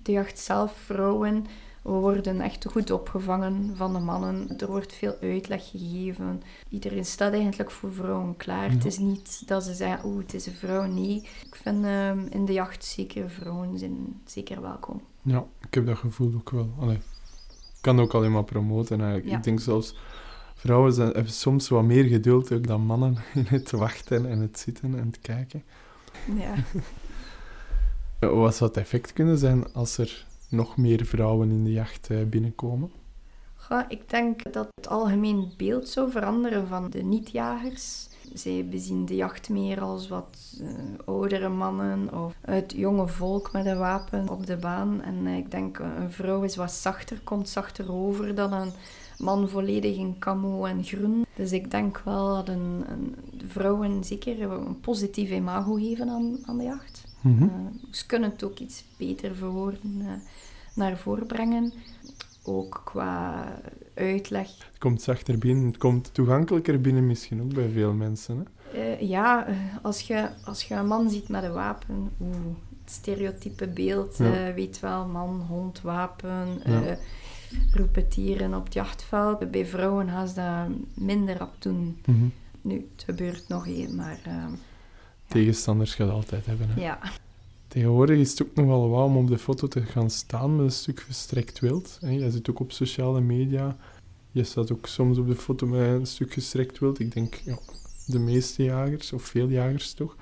de 0.03 0.11
jacht 0.11 0.39
zelf, 0.39 0.73
vrouwen, 0.85 1.45
we 1.81 1.91
worden 1.91 2.41
echt 2.41 2.65
goed 2.65 2.91
opgevangen 2.91 3.75
van 3.75 3.93
de 3.93 3.99
mannen. 3.99 4.57
Er 4.57 4.67
wordt 4.67 4.93
veel 4.93 5.15
uitleg 5.21 5.69
gegeven. 5.69 6.41
Iedereen 6.69 7.05
staat 7.05 7.33
eigenlijk 7.33 7.71
voor 7.71 7.93
vrouwen 7.93 8.37
klaar. 8.37 8.67
Ja. 8.67 8.73
Het 8.73 8.85
is 8.85 8.97
niet 8.97 9.47
dat 9.47 9.63
ze 9.63 9.73
zeggen, 9.73 10.05
oeh, 10.05 10.21
het 10.21 10.33
is 10.33 10.45
een 10.45 10.53
vrouw. 10.53 10.85
Nee, 10.85 11.15
ik 11.45 11.55
vind 11.55 11.85
ehm, 11.85 12.25
in 12.29 12.45
de 12.45 12.53
jacht 12.53 12.85
zeker 12.85 13.29
vrouwen 13.29 13.79
zijn 13.79 14.21
zeker 14.25 14.61
welkom. 14.61 15.01
Ja, 15.21 15.45
ik 15.61 15.73
heb 15.73 15.85
dat 15.85 15.97
gevoel 15.97 16.33
ook 16.35 16.49
wel. 16.49 16.69
Allee, 16.79 16.95
ik 16.95 17.81
kan 17.81 17.99
ook 17.99 18.13
alleen 18.13 18.31
maar 18.31 18.43
promoten 18.43 18.99
eigenlijk. 18.99 19.29
Ja. 19.29 19.37
Ik 19.37 19.43
denk 19.43 19.59
zelfs, 19.59 19.95
vrouwen 20.61 20.93
zijn, 20.93 21.11
hebben 21.11 21.31
soms 21.31 21.69
wat 21.69 21.83
meer 21.83 22.03
geduld 22.03 22.51
ook 22.53 22.67
dan 22.67 22.81
mannen 22.81 23.17
in 23.33 23.45
het 23.47 23.71
wachten 23.71 24.29
en 24.29 24.39
het 24.39 24.59
zitten 24.59 24.99
en 24.99 25.05
het 25.05 25.19
kijken. 25.21 25.63
Ja. 26.35 26.53
Wat 28.19 28.55
zou 28.55 28.69
het 28.69 28.79
effect 28.79 29.13
kunnen 29.13 29.37
zijn 29.37 29.73
als 29.73 29.97
er 29.97 30.25
nog 30.49 30.77
meer 30.77 31.05
vrouwen 31.05 31.49
in 31.49 31.63
de 31.63 31.71
jacht 31.71 32.09
eh, 32.09 32.23
binnenkomen? 32.23 32.91
Goh, 33.55 33.81
ik 33.87 34.09
denk 34.09 34.53
dat 34.53 34.67
het 34.75 34.87
algemeen 34.87 35.53
beeld 35.57 35.89
zou 35.89 36.11
veranderen 36.11 36.67
van 36.67 36.89
de 36.89 37.03
niet-jagers. 37.03 38.07
Zij 38.33 38.67
bezien 38.69 39.05
de 39.05 39.15
jacht 39.15 39.49
meer 39.49 39.81
als 39.81 40.07
wat 40.07 40.57
eh, 40.61 40.67
oudere 41.05 41.49
mannen 41.49 42.13
of 42.13 42.35
het 42.41 42.73
jonge 42.75 43.07
volk 43.07 43.51
met 43.51 43.65
een 43.65 43.77
wapen 43.77 44.29
op 44.29 44.45
de 44.45 44.57
baan. 44.57 45.01
En 45.01 45.27
eh, 45.27 45.37
ik 45.37 45.51
denk 45.51 45.79
een 45.79 46.11
vrouw 46.11 46.43
is 46.43 46.55
wat 46.55 46.71
zachter, 46.71 47.19
komt 47.23 47.49
zachter 47.49 47.93
over 47.93 48.35
dan 48.35 48.53
een 48.53 48.71
man 49.21 49.49
volledig 49.49 49.97
in 49.97 50.15
camo 50.19 50.65
en 50.65 50.83
groen. 50.83 51.25
Dus 51.35 51.51
ik 51.51 51.71
denk 51.71 52.01
wel 52.05 52.35
dat 52.35 52.47
een, 52.47 52.83
een 52.87 53.15
vrouwen 53.47 54.03
zeker 54.03 54.41
een 54.41 54.79
positief 54.79 55.29
imago 55.31 55.73
geven 55.73 56.09
aan, 56.09 56.37
aan 56.45 56.57
de 56.57 56.63
jacht. 56.63 57.03
Eh, 57.23 57.31
ze 57.91 58.05
kunnen 58.05 58.29
het 58.29 58.43
ook 58.43 58.59
iets 58.59 58.83
beter 58.97 59.35
verwoorden, 59.35 60.01
eh, 60.01 60.07
naar 60.75 60.97
voren 60.97 61.27
brengen. 61.27 61.73
Ook 62.43 62.81
qua 62.85 63.45
uitleg. 63.93 64.47
Het 64.47 64.79
komt 64.79 65.01
zachter 65.01 65.37
binnen, 65.37 65.65
het 65.65 65.77
komt 65.77 66.13
toegankelijker 66.13 66.81
binnen 66.81 67.07
misschien 67.07 67.41
ook 67.41 67.53
bij 67.53 67.69
veel 67.69 67.93
mensen. 67.93 68.37
Hè? 68.37 68.43
Eh, 68.81 69.09
ja, 69.09 69.47
als 69.81 70.01
je, 70.01 70.29
als 70.45 70.63
je 70.63 70.75
een 70.75 70.87
man 70.87 71.09
ziet 71.09 71.29
met 71.29 71.43
een 71.43 71.53
wapen, 71.53 72.11
oeh, 72.21 72.55
stereotype 72.91 73.67
beeld, 73.67 74.17
Ja. 74.17 74.47
eh, 74.47 74.53
weet 74.53 74.79
wel, 74.79 75.05
man, 75.05 75.45
hond, 75.47 75.81
wapen, 75.81 76.61
Ja. 76.65 76.97
repeteren 77.71 78.53
op 78.53 78.63
het 78.63 78.73
jachtveld. 78.73 79.51
Bij 79.51 79.65
vrouwen 79.65 80.09
gaan 80.09 80.27
ze 80.27 80.33
dat 80.33 80.77
minder 81.05 81.41
op 81.41 81.53
doen. 81.59 81.97
Mhm. 82.05 82.25
Nu, 82.61 82.89
het 82.95 83.03
gebeurt 83.03 83.47
nog 83.47 83.67
één, 83.67 83.95
maar 83.95 84.19
eh, 84.23 84.45
Tegenstanders 85.27 85.95
gaat 85.95 86.09
altijd 86.09 86.45
hebben. 86.45 86.67
Hè? 86.69 86.81
ja. 86.81 86.99
Tegenwoordig 87.67 88.17
is 88.17 88.29
het 88.29 88.41
ook 88.43 88.55
nog 88.55 88.65
wel 88.65 88.89
wauw 88.89 89.05
om 89.05 89.17
op 89.17 89.27
de 89.27 89.37
foto 89.37 89.67
te 89.67 89.81
gaan 89.81 90.09
staan 90.09 90.55
met 90.55 90.65
een 90.65 90.71
stuk 90.71 90.99
gestrekt 90.99 91.59
wild. 91.59 91.97
Hè. 92.01 92.09
Jij 92.09 92.29
zit 92.29 92.49
ook 92.49 92.59
op 92.59 92.71
sociale 92.71 93.21
media. 93.21 93.77
Je 94.31 94.43
staat 94.43 94.71
ook 94.71 94.87
soms 94.87 95.17
op 95.17 95.27
de 95.27 95.35
foto 95.35 95.67
met 95.67 95.79
een 95.79 96.05
stuk 96.05 96.33
gestrekt 96.33 96.79
wild. 96.79 96.99
Ik 96.99 97.13
denk 97.13 97.35
ja, 97.35 97.57
de 98.05 98.19
meeste 98.19 98.63
jagers, 98.63 99.13
of 99.13 99.23
veel 99.23 99.47
jagers 99.47 99.93
toch. 99.93 100.15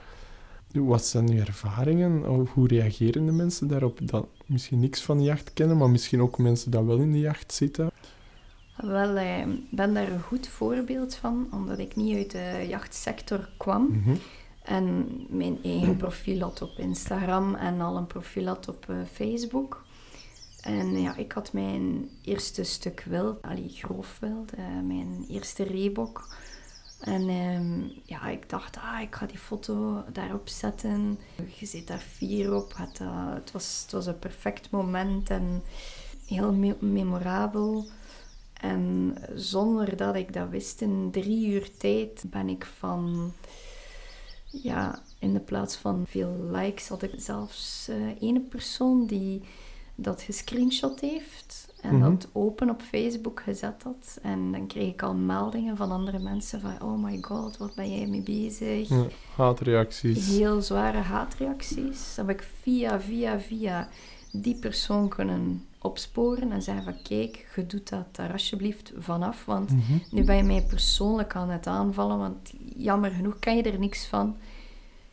Wat 0.72 1.06
zijn 1.06 1.30
uw 1.30 1.40
ervaringen? 1.40 2.30
Of 2.30 2.54
hoe 2.54 2.68
reageren 2.68 3.26
de 3.26 3.32
mensen 3.32 3.68
daarop? 3.68 4.00
Dat 4.02 4.28
misschien 4.46 4.80
niks 4.80 5.02
van 5.02 5.18
de 5.18 5.24
jacht 5.24 5.54
kennen, 5.54 5.78
maar 5.78 5.90
misschien 5.90 6.22
ook 6.22 6.38
mensen 6.38 6.72
die 6.72 6.82
wel 6.82 6.98
in 6.98 7.12
de 7.12 7.20
jacht 7.20 7.54
zitten. 7.54 7.92
Wel, 8.76 9.16
eh, 9.16 9.40
ik 9.40 9.72
ben 9.72 9.94
daar 9.94 10.12
een 10.12 10.22
goed 10.22 10.48
voorbeeld 10.48 11.16
van, 11.16 11.48
omdat 11.52 11.78
ik 11.78 11.96
niet 11.96 12.16
uit 12.16 12.32
de 12.32 12.66
jachtsector 12.68 13.50
kwam. 13.58 13.88
Mhm. 13.92 14.16
En 14.64 15.08
mijn 15.30 15.58
eigen 15.64 15.96
profiel 15.96 16.40
had 16.40 16.62
op 16.62 16.78
Instagram 16.78 17.56
en 17.56 17.82
al 17.82 17.98
een 17.98 18.08
profiel 18.08 18.46
had 18.46 18.68
op 18.68 18.86
eh, 18.90 18.96
Facebook. 19.12 19.86
En 20.62 21.02
ja, 21.02 21.16
ik 21.16 21.32
had 21.32 21.54
mijn 21.54 22.10
eerste 22.22 22.64
stuk 22.64 23.06
wild, 23.10 23.42
allee, 23.42 23.70
grof 23.70 24.18
wild, 24.20 24.54
eh, 24.54 24.64
mijn 24.84 25.26
eerste 25.30 25.64
reebok. 25.64 26.36
En 27.00 27.30
ehm, 27.30 27.82
ja, 28.04 28.28
ik 28.30 28.50
dacht, 28.50 28.78
ah, 28.78 29.02
ik 29.02 29.16
ga 29.16 29.26
die 29.26 29.38
foto 29.38 30.04
daarop 30.14 30.48
zetten. 30.50 31.20
Je 31.60 31.66
zit 31.66 31.88
daar 31.88 32.00
fier 32.00 32.54
op. 32.56 32.74
Het, 32.78 33.00
eh, 33.00 33.34
het, 33.34 33.52
was, 33.52 33.80
het 33.82 33.92
was 33.92 34.06
een 34.06 34.20
perfect 34.20 34.70
moment 34.70 35.30
en 35.30 35.64
heel 36.26 36.54
me- 36.54 36.78
memorabel. 36.80 37.86
En 38.54 39.16
zonder 39.36 39.98
dat 39.98 40.16
ik 40.16 40.34
dat 40.34 40.50
wist, 40.50 40.82
in 40.82 41.10
drie 41.12 41.48
uur 41.48 41.78
tijd 41.78 42.24
ben 42.28 42.50
ik 42.50 42.66
van 42.78 43.34
ja, 44.46 45.02
in 45.20 45.34
de 45.34 45.40
plaats 45.40 45.76
van 45.76 46.06
veel 46.08 46.50
likes 46.52 46.88
had 46.88 47.02
ik 47.04 47.14
zelfs 47.18 47.88
eh 47.88 48.22
ene 48.22 48.40
persoon 48.40 49.06
die 49.06 49.42
dat 49.96 50.22
gescreenshot 50.22 51.00
heeft 51.00 51.69
en 51.82 51.96
Mhm. 51.98 52.10
dat 52.10 52.28
open 52.32 52.70
op 52.70 52.82
Facebook 52.82 53.42
gezet 53.42 53.84
had. 53.84 54.20
En 54.22 54.52
dan 54.52 54.68
kreeg 54.68 54.88
ik 54.94 55.02
al 55.02 55.14
meldingen 55.16 55.78
van 55.78 55.92
andere 55.92 56.20
mensen 56.20 56.62
van 56.62 56.82
oh 56.82 57.04
my 57.04 57.18
god, 57.22 57.58
wat 57.58 57.76
ben 57.76 57.96
jij 57.98 58.08
mee 58.08 58.22
bezig? 58.22 58.90
Ja, 58.90 59.06
haatreacties. 59.36 60.28
Heel 60.38 60.62
zware 60.62 60.98
haatreacties. 60.98 62.16
Dan 62.16 62.28
heb 62.28 62.40
ik 62.40 62.48
via, 62.62 63.02
via, 63.02 63.40
via 63.40 63.88
die 64.32 64.56
persoon 64.60 65.10
kunnen 65.10 65.66
opsporen 65.82 66.52
en 66.52 66.62
zeggen 66.62 66.84
van 66.84 67.02
kijk, 67.04 67.52
je 67.56 67.66
doet 67.66 67.90
dat 67.90 68.16
daar 68.16 68.32
alsjeblieft 68.32 68.92
vanaf, 68.98 69.46
want 69.46 69.72
Mhm. 69.72 69.98
nu 70.12 70.24
ben 70.24 70.36
je 70.38 70.44
mij 70.44 70.64
persoonlijk 70.70 71.36
aan 71.36 71.50
het 71.50 71.68
aanvallen, 71.68 72.18
want 72.18 72.54
jammer 72.76 73.12
genoeg 73.12 73.40
kan 73.40 73.56
je 73.56 73.64
er 73.64 73.80
niks 73.80 74.06
van. 74.08 74.36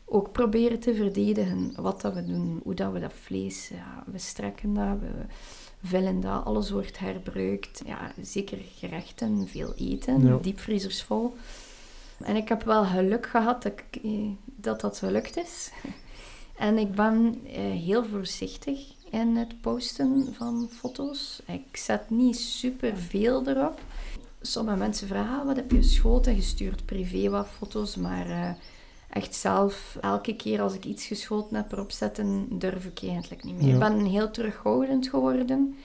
Ook 0.05 0.31
proberen 0.31 0.79
te 0.79 0.95
verdedigen 0.95 1.73
wat 1.81 2.01
dat 2.01 2.13
we 2.13 2.25
doen, 2.25 2.59
hoe 2.63 2.73
dat 2.73 2.91
we 2.91 2.99
dat 2.99 3.13
vlees, 3.13 3.67
ja, 3.69 4.03
we 4.11 4.17
strekken 4.17 4.73
dat, 4.73 4.99
we 4.99 5.07
vellen 5.83 6.19
dat, 6.19 6.45
alles 6.45 6.69
wordt 6.69 6.99
herbruikt. 6.99 7.81
Ja, 7.85 8.11
zeker 8.21 8.57
gerechten, 8.77 9.47
veel 9.47 9.73
eten, 9.75 10.27
Ja. 10.27 10.37
diepvriezers 10.41 11.03
vol. 11.03 11.35
En 12.23 12.35
ik 12.35 12.47
heb 12.49 12.63
wel 12.63 12.85
geluk 12.85 13.25
gehad 13.27 13.63
dat 13.63 13.71
ik, 13.71 14.03
eh, 14.03 14.11
dat, 14.45 14.81
dat 14.81 14.97
gelukt 14.97 15.37
is. 15.37 15.71
En 16.57 16.77
ik 16.77 16.95
ben 16.95 17.39
eh, 17.45 17.55
heel 17.61 18.05
voorzichtig 18.05 18.79
in 19.09 19.35
het 19.35 19.61
posten 19.61 20.33
van 20.37 20.69
foto's. 20.71 21.41
Ik 21.47 21.77
zet 21.77 22.09
niet 22.09 22.37
super 22.37 22.97
veel 22.97 23.47
erop. 23.47 23.79
Sommige 24.41 24.77
mensen 24.77 25.07
vragen, 25.07 25.39
ah, 25.39 25.45
wat 25.45 25.55
heb 25.55 25.71
je 25.71 25.77
geschoten? 25.77 26.35
Je 26.35 26.41
stuurt 26.41 26.85
privé 26.85 27.29
wat 27.29 27.47
foto's, 27.47 27.95
maar 27.95 28.29
eh, 28.29 28.49
echt 29.17 29.35
zelf, 29.35 29.97
elke 30.01 30.35
keer 30.35 30.61
als 30.61 30.73
ik 30.73 30.85
iets 30.85 31.05
geschoten 31.05 31.55
heb 31.55 31.71
erop 31.71 31.91
zetten, 31.91 32.47
durf 32.49 32.85
ik 32.85 32.99
eigenlijk 33.03 33.43
niet 33.43 33.55
meer. 33.55 33.67
Ja. 33.67 33.73
Ik 33.73 33.79
ben 33.79 34.05
heel 34.05 34.31
terughoudend 34.31 35.09
geworden 35.09 35.75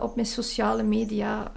op 0.00 0.14
mijn 0.14 0.26
sociale 0.26 0.82
media. 0.82 1.52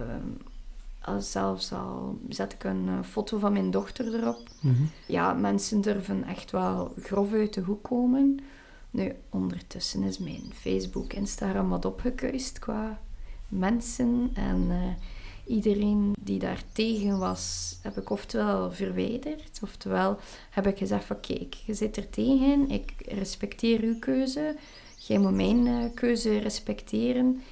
als 1.01 1.31
zelfs 1.31 1.71
al 1.71 2.17
zet 2.29 2.53
ik 2.53 2.63
een 2.63 2.87
eh, 2.87 3.03
foto 3.03 3.37
van 3.37 3.53
mijn 3.53 3.71
dochter 3.71 4.15
erop. 4.15 4.49
Mhm. 4.59 4.83
Ja, 5.07 5.33
mensen 5.33 5.81
durven 5.81 6.23
echt 6.23 6.51
wel 6.51 6.93
grof 7.01 7.33
uit 7.33 7.53
de 7.53 7.61
hoek 7.61 7.83
komen. 7.83 8.39
Nu, 8.91 9.15
ondertussen 9.29 10.03
is 10.03 10.17
mijn 10.17 10.43
Facebook, 10.53 11.13
Instagram 11.13 11.69
wat 11.69 11.85
opgekuist 11.85 12.59
qua 12.59 12.99
mensen. 13.47 14.31
En 14.33 14.65
eh, 14.69 14.77
iedereen 15.45 16.15
die 16.19 16.39
daar 16.39 16.63
tegen 16.71 17.19
was, 17.19 17.75
heb 17.81 17.97
ik 17.97 18.09
oftewel 18.09 18.71
verwijderd, 18.71 19.59
oftewel 19.63 20.17
heb 20.49 20.67
ik 20.67 20.77
gezegd 20.77 21.05
van 21.05 21.19
kijk, 21.19 21.53
je 21.65 21.73
zit 21.73 21.97
er 21.97 22.09
tegen, 22.09 22.69
ik 22.69 22.93
respecteer 23.07 23.81
uw 23.81 23.99
keuze, 23.99 24.55
jij 25.07 25.17
moet 25.17 25.33
mijn 25.33 25.67
eh, 25.67 25.93
keuze 25.93 26.37
respecteren. 26.37 27.43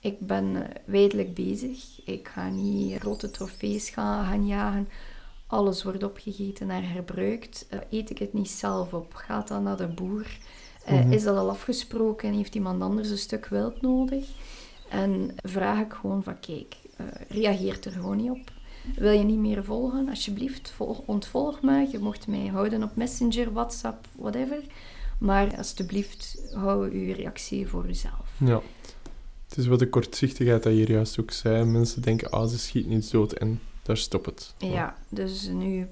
Ik 0.00 0.18
ben 0.18 0.56
eh, 0.56 0.76
wijdelijk 0.84 1.34
bezig. 1.34 2.00
Ik 2.04 2.28
ga 2.28 2.48
niet 2.48 2.98
grote 2.98 3.30
trofees 3.30 3.90
gaan, 3.90 4.24
gaan 4.24 4.46
jagen. 4.46 4.88
Alles 5.46 5.82
wordt 5.82 6.02
opgegeten 6.02 6.70
en 6.70 6.84
herbruikt. 6.84 7.66
Eh, 7.68 7.78
eet 7.90 8.10
ik 8.10 8.18
het 8.18 8.32
niet 8.32 8.50
zelf 8.50 8.92
op? 8.92 9.14
Gaat 9.14 9.48
dat 9.48 9.62
naar 9.62 9.76
de 9.76 9.86
boer? 9.86 10.26
Mhm. 10.86 11.12
Is 11.12 11.22
dat 11.22 11.36
al 11.36 11.50
afgesproken 11.50 12.28
en 12.28 12.34
heeft 12.34 12.54
iemand 12.54 12.82
anders 12.82 13.10
een 13.10 13.18
stuk 13.18 13.46
wild 13.46 13.80
nodig? 13.80 14.28
En 14.88 15.34
vraag 15.42 15.80
ik 15.80 15.92
gewoon 15.92 16.22
van, 16.22 16.40
kijk, 16.40 16.76
eh 17.06 17.26
reageer 17.28 17.78
er 17.84 17.92
gewoon 17.92 18.16
niet 18.16 18.30
op. 18.30 18.50
Wil 18.96 19.12
je 19.12 19.24
niet 19.24 19.38
meer 19.38 19.64
volgen? 19.64 20.08
Alsjeblieft, 20.08 20.70
volg, 20.70 21.00
ontvolg 21.04 21.62
me. 21.62 21.88
Je 21.90 21.98
mocht 21.98 22.26
mij 22.26 22.46
houden 22.46 22.82
op 22.82 22.96
Messenger, 22.96 23.52
WhatsApp, 23.52 24.06
whatever. 24.16 24.62
Maar 25.18 25.56
alsjeblieft, 25.56 26.52
hou 26.54 26.90
uw 26.90 27.14
reactie 27.14 27.68
voor 27.68 27.88
uzelf. 27.88 28.30
Ja. 28.38 28.60
Het 29.48 29.58
is 29.58 29.66
wat 29.66 29.78
de 29.78 29.88
kortzichtigheid 29.88 30.62
dat 30.62 30.72
je 30.72 30.78
hier 30.78 30.90
juist 30.90 31.20
ook 31.20 31.30
zei. 31.30 31.64
Mensen 31.64 32.02
denken, 32.02 32.30
ah, 32.30 32.48
ze 32.48 32.58
schiet 32.58 32.86
niet 32.86 33.10
dood 33.10 33.32
en 33.32 33.60
daar 33.82 33.96
stopt 33.96 34.26
het. 34.26 34.54
Ja, 34.58 34.96
dus 35.08 35.48
nu 35.48 35.88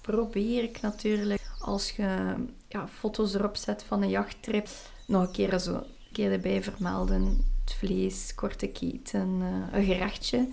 probeer 0.00 0.62
ik 0.62 0.80
natuurlijk, 0.80 1.40
als 1.58 1.90
je 1.90 2.34
ja, 2.68 2.88
foto's 2.88 3.34
erop 3.34 3.56
zet 3.56 3.82
van 3.82 4.02
een 4.02 4.08
jachttrip, 4.08 4.68
nog 5.06 5.22
een 5.22 5.32
keer 5.32 5.58
zo 5.58 5.74
een 5.74 5.84
keer 6.12 6.32
erbij 6.32 6.62
vermelden. 6.62 7.51
Het 7.64 7.74
vlees, 7.74 8.34
korte 8.34 8.66
keten, 8.66 9.38
eh, 9.40 9.78
een 9.78 9.84
gerechtje. 9.84 10.48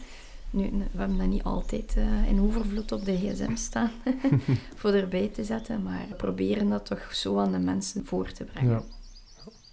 Nu, 0.49 0.69
we 0.91 0.99
hebben 0.99 1.17
dat 1.17 1.27
niet 1.27 1.43
altijd 1.43 1.95
eh, 1.97 2.27
in 2.27 2.41
overvloed 2.41 2.91
op 2.91 3.05
de 3.05 3.17
gsm 3.17 3.55
staan 3.55 3.91
voor 4.75 4.93
erbij 4.93 5.27
te 5.27 5.43
zetten, 5.43 5.83
maar 5.83 6.05
we 6.09 6.15
proberen 6.15 6.69
dat 6.69 6.85
toch 6.85 7.15
zo 7.15 7.39
aan 7.39 7.51
de 7.51 7.59
mensen 7.59 8.05
voor 8.05 8.31
te 8.31 8.43
brengen. 8.43 8.71
Ja. 8.71 8.83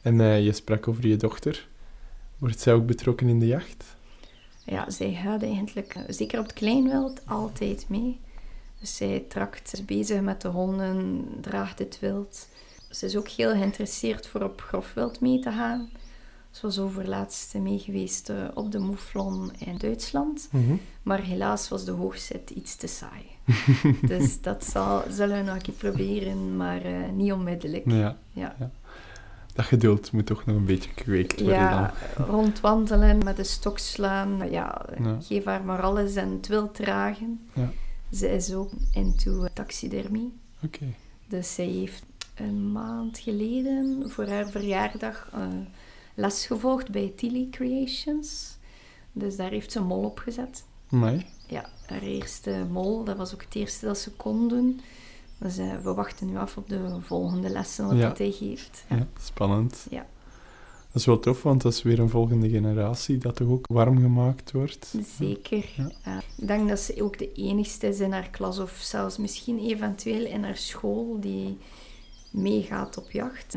En 0.03 0.21
eh, 0.21 0.45
je 0.45 0.53
sprak 0.53 0.89
over 0.89 1.07
je 1.07 1.17
dochter. 1.17 1.69
Wordt 2.39 2.61
zij 2.61 2.75
ook 2.75 2.87
betrokken 2.87 3.29
in 3.29 3.39
de 3.39 3.47
jacht? 3.47 3.85
Ja, 4.65 4.91
zij 4.91 5.13
gaat 5.13 5.43
eigenlijk, 5.43 6.05
zeker 6.09 6.39
op 6.39 6.45
het 6.45 6.55
kleinwild, 6.55 7.27
altijd 7.27 7.85
mee. 7.89 8.21
Dus 8.81 8.97
zij 8.97 9.25
trakt, 9.29 9.73
is 9.73 9.85
bezig 9.85 10.21
met 10.21 10.41
de 10.41 10.49
honden, 10.49 11.29
draagt 11.41 11.79
het 11.79 11.99
wild. 12.01 12.49
Ze 12.91 13.07
is 13.07 13.17
ook 13.17 13.29
heel 13.29 13.51
geïnteresseerd 13.51 14.27
voor 14.27 14.43
op 14.43 14.61
grof 14.61 14.95
wild 14.95 15.21
mee 15.21 15.39
te 15.39 15.51
gaan. 15.51 15.91
Ze 16.57 16.63
was 16.63 16.79
overlaatst 16.79 17.55
mee 17.55 17.79
geweest 17.79 18.29
eh, 18.29 18.37
op 18.55 18.73
de 18.73 18.79
Mouflon 18.79 19.51
in 19.59 19.79
Duitsland. 19.79 20.49
Mhm. 20.51 20.75
Maar 21.03 21.21
helaas 21.23 21.69
was 21.69 21.85
de 21.85 21.91
hoogzet 21.91 22.51
iets 22.51 22.77
te 22.77 22.87
saai. 22.87 23.25
dus 24.13 24.41
dat 24.41 24.65
zal, 24.65 25.03
zullen 25.11 25.37
we 25.37 25.43
nog 25.43 25.55
een 25.55 25.63
keer 25.63 25.75
proberen, 25.75 26.57
maar 26.57 26.83
eh, 26.83 27.09
niet 27.15 27.33
onmiddellijk. 27.33 27.91
Ja. 27.91 28.17
Ja. 28.33 28.57
dat 29.55 29.65
geduld 29.65 30.13
moet 30.13 30.27
toch 30.27 30.45
nog 30.47 30.57
een 30.57 30.65
beetje 30.65 30.91
gekweekt 30.95 31.41
worden 31.41 31.59
Ja, 31.59 31.95
rondwandelen, 32.17 33.19
met 33.25 33.37
de 33.37 33.45
stok 33.45 33.79
slaan. 33.79 34.51
Ja, 34.51 34.85
Ja. 35.03 35.19
geef 35.21 35.45
haar 35.45 35.65
maar 35.65 35.83
alles 35.83 36.15
en 36.15 36.31
het 36.31 36.47
wil 36.47 36.71
dragen. 36.71 37.49
Ja. 37.53 37.71
Ze 38.13 38.29
is 38.31 38.53
ook 38.55 38.71
into 38.93 39.47
taxidermie. 39.53 40.33
dan. 40.61 40.69
Oké. 40.71 40.87
Dus 41.29 41.55
zij 41.55 41.67
heeft 41.67 42.03
een 42.35 42.73
maand 42.73 43.19
geleden 43.19 44.11
voor 44.11 44.27
haar 44.27 44.49
verjaardag 44.49 45.29
eh, 45.33 45.41
les 46.17 46.47
gevolgd 46.47 46.91
bij 46.91 47.13
Tilly 47.17 47.49
Creations. 47.51 48.57
Dus 49.13 49.37
daar 49.37 49.51
heeft 49.51 49.73
ze 49.73 49.79
een 49.79 49.87
mol 49.87 50.05
op 50.05 50.19
gezet. 50.19 50.65
Amai. 50.91 51.27
Ja, 51.49 51.69
haar 51.87 52.03
eerste 52.03 52.67
mol, 52.71 53.05
dat 53.05 53.17
was 53.17 53.35
ook 53.35 53.43
het 53.43 53.55
eerste 53.55 53.87
dat 53.87 53.99
ze 53.99 54.11
kon 54.11 54.49
doen. 54.49 54.81
Dus 55.39 55.57
we 55.57 55.95
wachten 55.95 56.27
nu 56.27 56.37
af 56.37 56.57
op 56.57 56.69
de 56.69 56.97
volgende 57.01 57.49
lessen 57.49 57.87
wat 57.87 57.97
Ja. 57.97 58.15
hij 58.17 58.31
geeft. 58.31 58.85
Ja, 58.89 59.07
spannend. 59.21 59.87
Ja. 59.91 60.07
Dat 60.93 61.05
is 61.05 61.05
wel 61.07 61.19
tof, 61.21 61.43
want 61.43 61.63
dat 61.63 61.73
is 61.73 61.83
weer 61.83 61.99
een 61.99 62.09
volgende 62.09 62.49
generatie 62.49 63.19
dat 63.19 63.37
toch 63.37 63.49
ook 63.49 63.67
warm 63.67 64.01
gemaakt 64.01 64.53
wordt. 64.53 64.95
Zeker. 65.19 65.65
Ja. 66.05 66.23
Ik 66.37 66.47
denk 66.47 66.69
dat 66.69 66.81
ze 66.81 67.03
ook 67.03 67.19
de 67.19 67.33
enigste 67.33 67.87
is 67.89 68.01
in 68.01 68.13
haar 68.13 68.31
klas, 68.31 68.59
of 68.59 68.71
zelfs 68.71 69.17
misschien 69.17 69.59
eventueel 69.59 70.27
in 70.27 70.45
haar 70.45 70.57
school, 70.57 71.21
die 71.21 71.59
meegaat 72.31 72.97
op 72.99 73.11
jacht. 73.11 73.55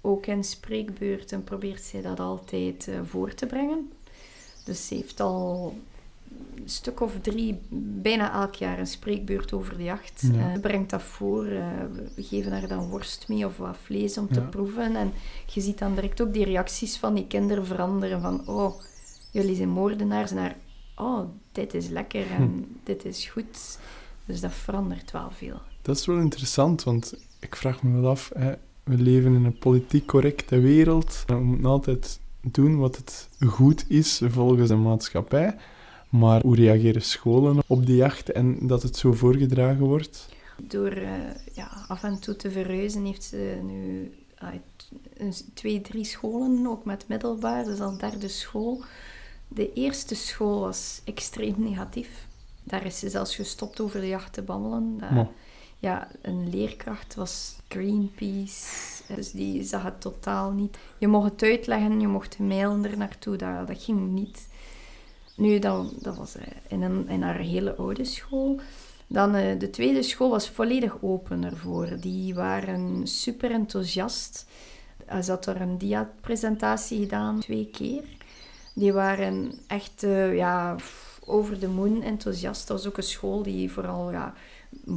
Ook 0.00 0.26
in 0.26 0.44
spreekbeurten 0.44 1.44
probeert 1.44 1.82
zij 1.82 2.02
dat 2.02 2.20
altijd 2.20 2.88
eh, 2.88 3.00
voor 3.04 3.34
te 3.34 3.46
brengen. 3.46 3.90
Dus 4.64 4.86
ze 4.86 4.94
heeft 4.94 5.20
al 5.20 5.74
een 6.54 6.68
stuk 6.68 7.00
of 7.00 7.12
drie, 7.22 7.58
bijna 8.02 8.32
elk 8.32 8.54
jaar 8.54 8.78
een 8.78 8.86
spreekbeurt 8.86 9.52
over 9.52 9.76
de 9.76 9.82
jacht. 9.82 10.28
Ja. 10.32 10.46
Eh, 10.48 10.52
Ze 10.54 10.60
brengt 10.60 10.90
dat 10.90 11.02
voor. 11.02 11.46
eh, 11.46 11.66
we 12.14 12.22
geven 12.22 12.52
haar 12.52 12.68
dan 12.68 12.88
worst 12.88 13.28
mee 13.28 13.46
of 13.46 13.56
wat 13.56 13.76
vlees 13.82 14.18
om 14.18 14.28
te 14.28 14.40
Ja. 14.40 14.46
proeven. 14.46 14.96
En 14.96 15.12
je 15.46 15.60
ziet 15.60 15.78
dan 15.78 15.94
direct 15.94 16.20
ook 16.20 16.32
die 16.32 16.44
reacties 16.44 16.96
van 16.96 17.14
die 17.14 17.26
kinderen 17.26 17.66
veranderen. 17.66 18.20
Van, 18.20 18.48
oh, 18.48 18.80
jullie 19.30 19.54
zijn 19.56 19.68
moordenaars. 19.68 20.30
Naar, 20.30 20.56
oh, 20.96 21.20
dit 21.52 21.74
is 21.74 21.88
lekker 21.88 22.30
en 22.30 22.42
Hm. 22.42 22.62
dit 22.84 23.04
is 23.04 23.26
goed. 23.26 23.78
Dus 24.24 24.40
dat 24.40 24.52
verandert 24.52 25.10
wel 25.10 25.30
veel. 25.30 25.60
Dat 25.82 25.96
is 25.96 26.06
wel 26.06 26.18
interessant, 26.18 26.82
want 26.82 27.14
ik 27.40 27.56
vraag 27.56 27.82
me 27.82 28.00
wel 28.00 28.10
af, 28.10 28.30
hè, 28.34 28.52
we 28.90 29.02
leven 29.02 29.34
in 29.34 29.44
een 29.44 29.58
politiek 29.58 30.06
correcte 30.06 30.60
wereld. 30.60 31.24
We 31.26 31.34
moeten 31.34 31.66
altijd 31.66 32.20
doen 32.40 32.78
wat 32.78 32.96
het 32.96 33.28
goed 33.46 33.84
is 33.88 34.22
volgens 34.24 34.68
de 34.68 34.76
maatschappij. 34.76 35.56
Maar 36.08 36.42
hoe 36.42 36.56
reageren 36.56 37.02
scholen 37.02 37.58
op 37.66 37.86
die 37.86 37.96
jacht 37.96 38.32
en 38.32 38.66
dat 38.66 38.82
het 38.82 38.96
zo 38.96 39.12
voorgedragen 39.12 39.84
wordt? 39.84 40.28
Door 40.56 40.90
eh, 40.90 41.12
ja, 41.52 41.84
af 41.88 42.02
en 42.02 42.20
toe 42.20 42.36
te 42.36 42.50
verhuizen 42.50 43.04
heeft 43.04 43.22
ze 43.22 43.60
nu 43.62 44.12
een, 45.14 45.34
twee, 45.54 45.80
drie 45.80 46.04
scholen, 46.04 46.66
ook 46.66 46.84
met 46.84 47.08
middelbaar, 47.08 47.64
dus 47.64 47.80
al 47.80 47.98
derde 47.98 48.28
school. 48.28 48.82
De 49.48 49.72
eerste 49.72 50.14
school 50.14 50.60
was 50.60 51.00
extreem 51.04 51.54
negatief. 51.58 52.26
Daar 52.64 52.86
is 52.86 52.98
ze 52.98 53.08
zelfs 53.08 53.34
gestopt 53.34 53.80
over 53.80 54.00
de 54.00 54.08
jacht 54.08 54.32
te 54.32 54.42
babbelen. 54.42 54.98
Ja, 55.80 56.08
een 56.22 56.50
leerkracht 56.50 57.14
was 57.14 57.56
Greenpeace. 57.68 58.66
Dus 59.14 59.32
die 59.32 59.62
zag 59.62 59.82
het 59.82 60.00
totaal 60.00 60.50
niet. 60.50 60.78
Je 60.98 61.08
mocht 61.08 61.30
het 61.30 61.42
uitleggen, 61.42 62.00
je 62.00 62.08
mocht 62.08 62.38
mailen 62.38 62.84
er 62.84 62.96
naartoe. 62.96 63.36
Dat, 63.36 63.66
dat 63.66 63.82
ging 63.82 64.10
niet. 64.10 64.48
Nu, 65.36 65.58
dat, 65.58 65.94
dat 65.98 66.16
was 66.16 66.36
eh, 66.36 66.46
in, 66.68 66.82
een, 66.82 67.08
in 67.08 67.22
haar 67.22 67.38
hele 67.38 67.74
oude 67.74 68.04
school. 68.04 68.60
Dan 69.06 69.34
eh, 69.34 69.58
de 69.58 69.70
tweede 69.70 70.02
school 70.02 70.30
was 70.30 70.50
volledig 70.50 71.02
open 71.02 71.44
ervoor. 71.44 71.96
Die 72.00 72.34
waren 72.34 73.06
super 73.06 73.50
enthousiast. 73.50 74.46
Hij 75.04 75.24
had 75.26 75.46
er 75.46 75.60
een 75.60 75.78
dia-presentatie 75.78 77.00
gedaan, 77.00 77.40
twee 77.40 77.68
keer. 77.72 78.04
Die 78.74 78.92
waren 78.92 79.52
echt 79.66 80.02
eh, 80.02 80.36
ja, 80.36 80.76
over 81.24 81.60
de 81.60 81.68
moon 81.68 82.02
enthousiast. 82.02 82.68
Dat 82.68 82.76
was 82.76 82.86
ook 82.86 82.96
een 82.96 83.02
school 83.02 83.42
die 83.42 83.72
vooral 83.72 84.10
ja, 84.10 84.34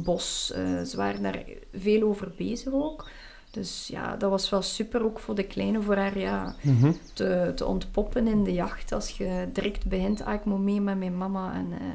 bos. 0.02 0.52
eh, 0.54 0.82
ze 0.82 0.96
waren 0.96 1.22
daar 1.22 1.44
veel 1.74 2.02
over 2.08 2.32
bezig 2.36 2.72
ook. 2.72 3.08
Dus 3.50 3.86
ja, 3.86 4.16
dat 4.16 4.30
was 4.30 4.50
wel 4.50 4.62
super 4.62 5.04
ook 5.04 5.18
voor 5.18 5.34
de 5.34 5.42
kleine, 5.46 5.82
voor 5.82 5.96
haar 5.96 6.18
ja, 6.18 6.54
mhm. 6.62 6.92
te, 7.12 7.52
te 7.56 7.66
ontpoppen 7.66 8.26
in 8.26 8.44
de 8.44 8.52
jacht. 8.52 8.92
Als 8.92 9.10
je 9.10 9.48
direct 9.52 9.86
begint, 9.86 10.22
ah, 10.24 10.34
ik 10.34 10.44
moet 10.44 10.60
mee 10.60 10.80
met 10.80 10.98
mijn 10.98 11.16
mama 11.16 11.52
en, 11.54 11.66
eh, 11.80 11.86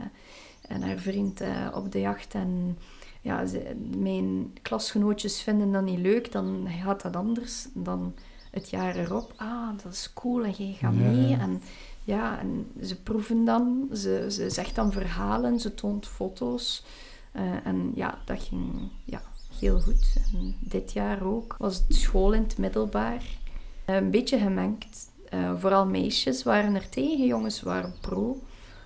en 0.76 0.82
haar 0.82 0.98
vriend 0.98 1.42
eh, 1.42 1.68
op 1.74 1.92
de 1.92 2.00
jacht. 2.00 2.34
En 2.34 2.78
ja, 3.22 3.46
ze- 3.46 3.76
mijn 3.98 4.54
klasgenootjes 4.62 5.42
vinden 5.42 5.72
dat 5.72 5.84
niet 5.84 6.00
leuk, 6.00 6.32
dan 6.32 6.68
gaat 6.84 7.02
dat 7.02 7.16
anders 7.16 7.68
dan 7.74 8.14
het 8.52 8.70
jaar 8.70 8.96
erop. 8.96 9.34
Ah, 9.36 9.70
dat 9.84 9.94
is 9.94 10.12
cool 10.14 10.44
en 10.44 10.54
je 10.58 10.74
gaat 10.74 10.94
mee. 10.94 11.34
En 11.40 11.62
ja, 12.04 12.40
en 12.40 12.72
ze 12.82 13.02
proeven 13.02 13.46
dan, 13.46 13.88
ze, 13.94 14.26
ze 14.30 14.50
zegt 14.50 14.76
dan 14.76 14.92
verhalen, 14.92 15.60
ze 15.60 15.74
toont 15.74 16.08
foto's. 16.08 16.84
Eh, 17.32 17.66
en 17.66 17.92
ja, 17.96 18.20
dat 18.26 18.42
ging 18.42 18.90
ja, 19.06 19.22
heel 19.60 19.80
goed. 19.80 20.16
En 20.34 20.56
dit 20.60 20.92
jaar 20.92 21.24
ook 21.24 21.56
was 21.58 21.84
het 21.88 21.96
school 21.96 22.34
in 22.34 22.42
het 22.44 22.58
middelbaar. 22.58 23.24
Eh, 23.86 23.96
Een 23.96 24.12
beetje 24.12 24.38
gemengd. 24.40 25.10
Eh, 25.30 25.60
vooral 25.60 25.86
meisjes 25.86 26.44
waren 26.44 26.76
er 26.76 26.90
tegen, 26.90 27.26
jongens 27.26 27.62
waren 27.62 27.94
pro. 28.02 28.44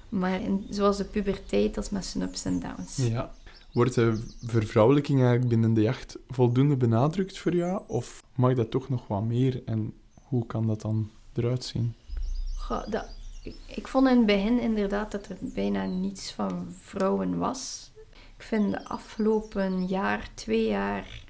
Maar 0.10 0.42
in, 0.42 0.66
zoals 0.70 0.98
de 0.98 1.06
puberteit, 1.06 1.76
dat 1.76 1.84
is 1.84 1.90
met 1.90 2.06
zijn 2.06 2.24
ups 2.24 2.46
en 2.46 2.60
downs. 2.60 2.96
Ja. 2.98 3.32
Wordt 3.72 3.96
de 3.96 4.24
vervrouwelijking 4.46 5.20
eigenlijk 5.20 5.50
binnen 5.50 5.74
de 5.74 5.82
jacht 5.82 6.18
voldoende 6.30 6.76
benadrukt 6.76 7.38
voor 7.38 7.56
jou? 7.56 7.82
Of 7.88 8.24
mag 8.36 8.54
dat 8.54 8.72
toch 8.72 8.90
nog 8.90 9.08
wat 9.08 9.24
meer? 9.24 9.62
En 9.66 9.94
hoe 10.24 10.46
kan 10.46 10.68
dat 10.68 10.82
dan 10.82 11.10
eruit 11.34 11.64
zien? 11.64 11.96
Goh, 12.58 12.88
dat, 12.90 13.06
ik, 13.44 13.56
ik 13.68 13.88
vond 13.88 14.08
in 14.08 14.18
het 14.18 14.26
begin 14.26 14.60
inderdaad 14.60 15.12
dat 15.12 15.28
er 15.28 15.38
bijna 15.42 15.86
niets 15.86 16.32
van 16.32 16.68
vrouwen 16.80 17.38
was. 17.38 17.92
Ik 18.44 18.50
vind 18.50 18.72
de 18.72 18.86
afgelopen 18.86 19.86
jaar, 19.86 20.30
twee 20.34 20.68
jaar, 20.68 21.24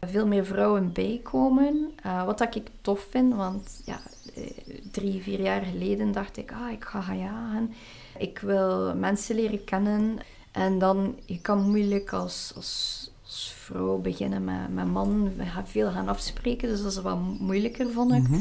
veel 0.00 0.26
meer 0.26 0.46
vrouwen 0.46 0.92
bijkomen. 0.92 1.92
Eh, 2.02 2.24
wat 2.24 2.38
dat 2.38 2.54
ik 2.54 2.68
tof 2.80 3.06
vind, 3.10 3.34
want 3.34 3.82
ja, 3.84 4.00
eh, 4.34 4.50
drie, 4.90 5.22
vier 5.22 5.40
jaar 5.40 5.62
geleden 5.62 6.12
dacht 6.12 6.36
ik, 6.36 6.52
ah, 6.52 6.72
ik 6.72 6.84
ga 6.84 7.00
gaan 7.00 7.18
jagen. 7.18 7.74
Ik 8.18 8.38
wil 8.38 8.94
mensen 8.94 9.34
leren 9.34 9.64
kennen. 9.64 10.18
En 10.50 10.78
dan, 10.78 11.16
je 11.24 11.40
kan 11.40 11.70
moeilijk 11.70 12.12
als, 12.12 12.52
als, 12.56 13.10
als 13.24 13.52
vrouw 13.56 13.98
beginnen 13.98 14.44
met, 14.44 14.74
met 14.74 14.86
man. 14.86 15.36
We 15.36 15.44
gaan 15.44 15.68
veel 15.68 15.90
gaan 15.90 16.08
afspreken, 16.08 16.68
dus 16.68 16.82
dat 16.82 16.92
is 16.92 17.02
wat 17.02 17.18
moeilijker, 17.38 17.90
vond 17.90 18.12
ik. 18.12 18.28
Mhm. 18.28 18.40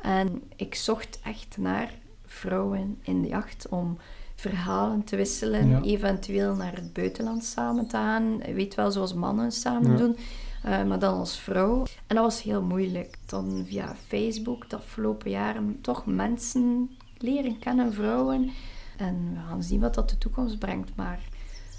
En 0.00 0.42
ik 0.56 0.74
zocht 0.74 1.18
echt 1.22 1.56
naar 1.56 1.90
vrouwen 2.26 2.98
in 3.02 3.22
de 3.22 3.28
jacht 3.28 3.68
om 3.68 3.98
verhalen 4.36 5.04
te 5.04 5.16
wisselen, 5.16 5.68
Ja. 5.68 5.80
eventueel 5.82 6.54
naar 6.54 6.74
het 6.74 6.92
buitenland 6.92 7.44
samen 7.44 7.86
te 7.86 7.96
gaan. 7.96 8.38
Weet 8.38 8.74
wel, 8.74 8.90
zoals 8.90 9.14
mannen 9.14 9.52
samen 9.52 9.90
Ja. 9.90 9.96
doen, 9.96 10.16
eh, 10.62 10.84
maar 10.84 10.98
dan 10.98 11.14
als 11.18 11.38
vrouw. 11.38 11.84
En 12.06 12.16
dat 12.16 12.24
was 12.24 12.42
heel 12.42 12.62
moeilijk. 12.62 13.18
Dan 13.26 13.64
via 13.66 13.94
Facebook 14.06 14.70
de 14.70 14.76
afgelopen 14.76 15.30
jaren 15.30 15.78
toch 15.80 16.06
mensen 16.06 16.90
leren 17.18 17.58
kennen, 17.58 17.92
vrouwen. 17.92 18.50
En 18.96 19.30
we 19.34 19.40
gaan 19.48 19.62
zien 19.62 19.80
wat 19.80 19.94
dat 19.94 20.10
de 20.10 20.18
toekomst 20.18 20.58
brengt. 20.58 20.90
Maar 20.96 21.20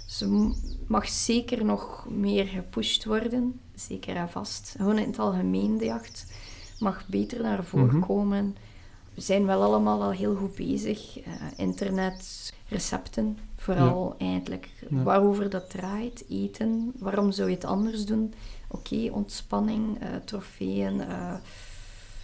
ze 0.06 0.52
mag 0.86 1.08
zeker 1.08 1.64
nog 1.64 2.06
meer 2.10 2.46
gepusht 2.46 3.04
worden. 3.04 3.60
Zeker 3.74 4.16
en 4.16 4.30
vast. 4.30 4.74
Gewoon 4.76 4.98
in 4.98 5.06
het 5.08 5.18
algemeen, 5.18 5.78
de 5.78 5.84
jacht 5.84 6.32
mag 6.78 7.06
beter 7.08 7.42
naar 7.42 7.64
voren 7.64 7.96
Mhm. 7.96 8.06
komen. 8.06 8.56
We 9.18 9.24
zijn 9.24 9.46
wel 9.46 9.62
allemaal 9.62 10.02
al 10.02 10.10
heel 10.10 10.34
goed 10.34 10.54
bezig. 10.54 11.20
Eh, 11.20 11.32
internet, 11.56 12.52
recepten, 12.68 13.38
vooral 13.56 14.14
eigenlijk. 14.18 14.68
Ja. 14.90 15.02
Waarover 15.02 15.50
dat 15.50 15.70
draait, 15.70 16.24
eten. 16.28 16.92
Waarom 16.98 17.32
zou 17.32 17.48
je 17.48 17.54
het 17.54 17.64
anders 17.64 18.06
doen? 18.06 18.34
Oké, 18.68 19.10
ontspanning, 19.12 20.00
eh, 20.00 20.08
trofeeën, 20.24 21.00
eh, 21.00 21.34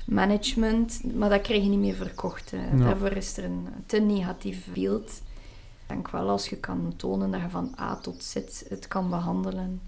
management. 0.06 1.14
Maar 1.14 1.28
dat 1.28 1.40
krijg 1.40 1.62
je 1.62 1.68
niet 1.68 1.78
meer 1.78 1.94
verkocht. 1.94 2.50
Ja. 2.50 2.76
Daarvoor 2.76 3.12
is 3.12 3.36
er 3.36 3.44
een 3.44 3.68
te 3.86 3.98
negatief 4.00 4.66
beeld. 4.74 5.10
Ik 5.10 5.86
denk 5.86 6.10
wel 6.10 6.28
als 6.28 6.48
je 6.48 6.56
kan 6.56 6.92
tonen 6.96 7.30
dat 7.30 7.40
je 7.40 7.48
van 7.50 7.74
A 7.80 7.96
tot 7.96 8.22
Z 8.22 8.34
het 8.68 8.88
kan 8.88 9.10
behandelen, 9.10 9.80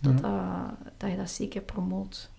dat, 0.00 0.20
Ja. 0.20 0.76
dat, 0.84 0.92
dat 0.96 1.10
je 1.10 1.16
dat 1.16 1.30
zeker 1.30 1.60
promoot. 1.60 2.30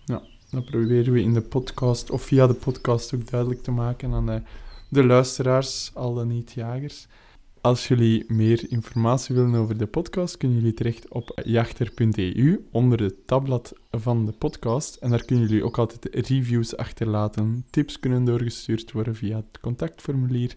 Dat 0.54 0.64
proberen 0.64 1.12
we 1.12 1.20
in 1.20 1.34
de 1.34 1.40
podcast, 1.40 2.10
of 2.10 2.22
via 2.22 2.46
de 2.46 2.54
podcast 2.54 3.14
ook 3.14 3.30
duidelijk 3.30 3.62
te 3.62 3.70
maken 3.70 4.12
aan 4.12 4.26
de, 4.26 4.42
de 4.88 5.04
luisteraars, 5.04 5.90
al 5.94 6.14
dan 6.14 6.28
niet 6.28 6.52
jagers. 6.52 7.06
Als 7.60 7.88
jullie 7.88 8.24
meer 8.28 8.70
informatie 8.70 9.34
willen 9.34 9.54
over 9.54 9.78
de 9.78 9.86
podcast, 9.86 10.36
kunnen 10.36 10.58
jullie 10.58 10.74
terecht 10.74 11.08
op 11.08 11.40
jachter.eu 11.44 12.66
onder 12.70 13.02
het 13.02 13.26
tabblad 13.26 13.72
van 13.90 14.26
de 14.26 14.32
podcast. 14.32 14.96
En 14.96 15.10
daar 15.10 15.24
kunnen 15.24 15.48
jullie 15.48 15.64
ook 15.64 15.78
altijd 15.78 16.08
reviews 16.28 16.76
achterlaten. 16.76 17.64
Tips 17.70 18.00
kunnen 18.00 18.24
doorgestuurd 18.24 18.92
worden 18.92 19.14
via 19.14 19.36
het 19.36 19.60
contactformulier. 19.60 20.54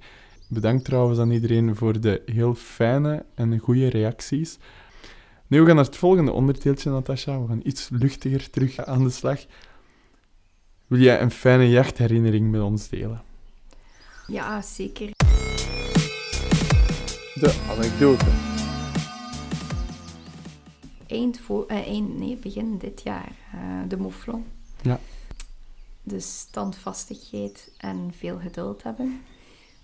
Bedankt 0.49 0.85
trouwens 0.85 1.19
aan 1.19 1.31
iedereen 1.31 1.75
voor 1.75 1.99
de 1.99 2.21
heel 2.25 2.55
fijne 2.55 3.25
en 3.35 3.57
goede 3.57 3.87
reacties. 3.87 4.57
Nu, 5.47 5.59
we 5.59 5.65
gaan 5.65 5.75
naar 5.75 5.85
het 5.85 5.97
volgende 5.97 6.31
onderdeeltje, 6.31 6.89
Natasha. 6.89 7.41
We 7.41 7.47
gaan 7.47 7.61
iets 7.63 7.89
luchtiger 7.89 8.49
terug 8.49 8.77
aan 8.77 9.03
de 9.03 9.09
slag. 9.09 9.45
Wil 10.87 10.99
jij 10.99 11.21
een 11.21 11.31
fijne 11.31 11.69
jachtherinnering 11.69 12.51
met 12.51 12.61
ons 12.61 12.89
delen? 12.89 13.21
Ja, 14.27 14.61
zeker. 14.61 15.09
De 17.33 17.65
anekdote. 17.69 18.25
Eind, 21.07 21.39
vo- 21.39 21.65
eh, 21.67 21.87
eind 21.87 22.17
nee, 22.17 22.35
begin 22.35 22.77
dit 22.77 23.01
jaar, 23.03 23.31
eh, 23.53 23.59
de 23.87 23.97
mouflon. 23.97 24.45
Ja. 24.81 24.99
De 26.03 26.19
standvastigheid 26.19 27.71
en 27.77 28.13
veel 28.17 28.39
geduld 28.39 28.83
hebben. 28.83 29.21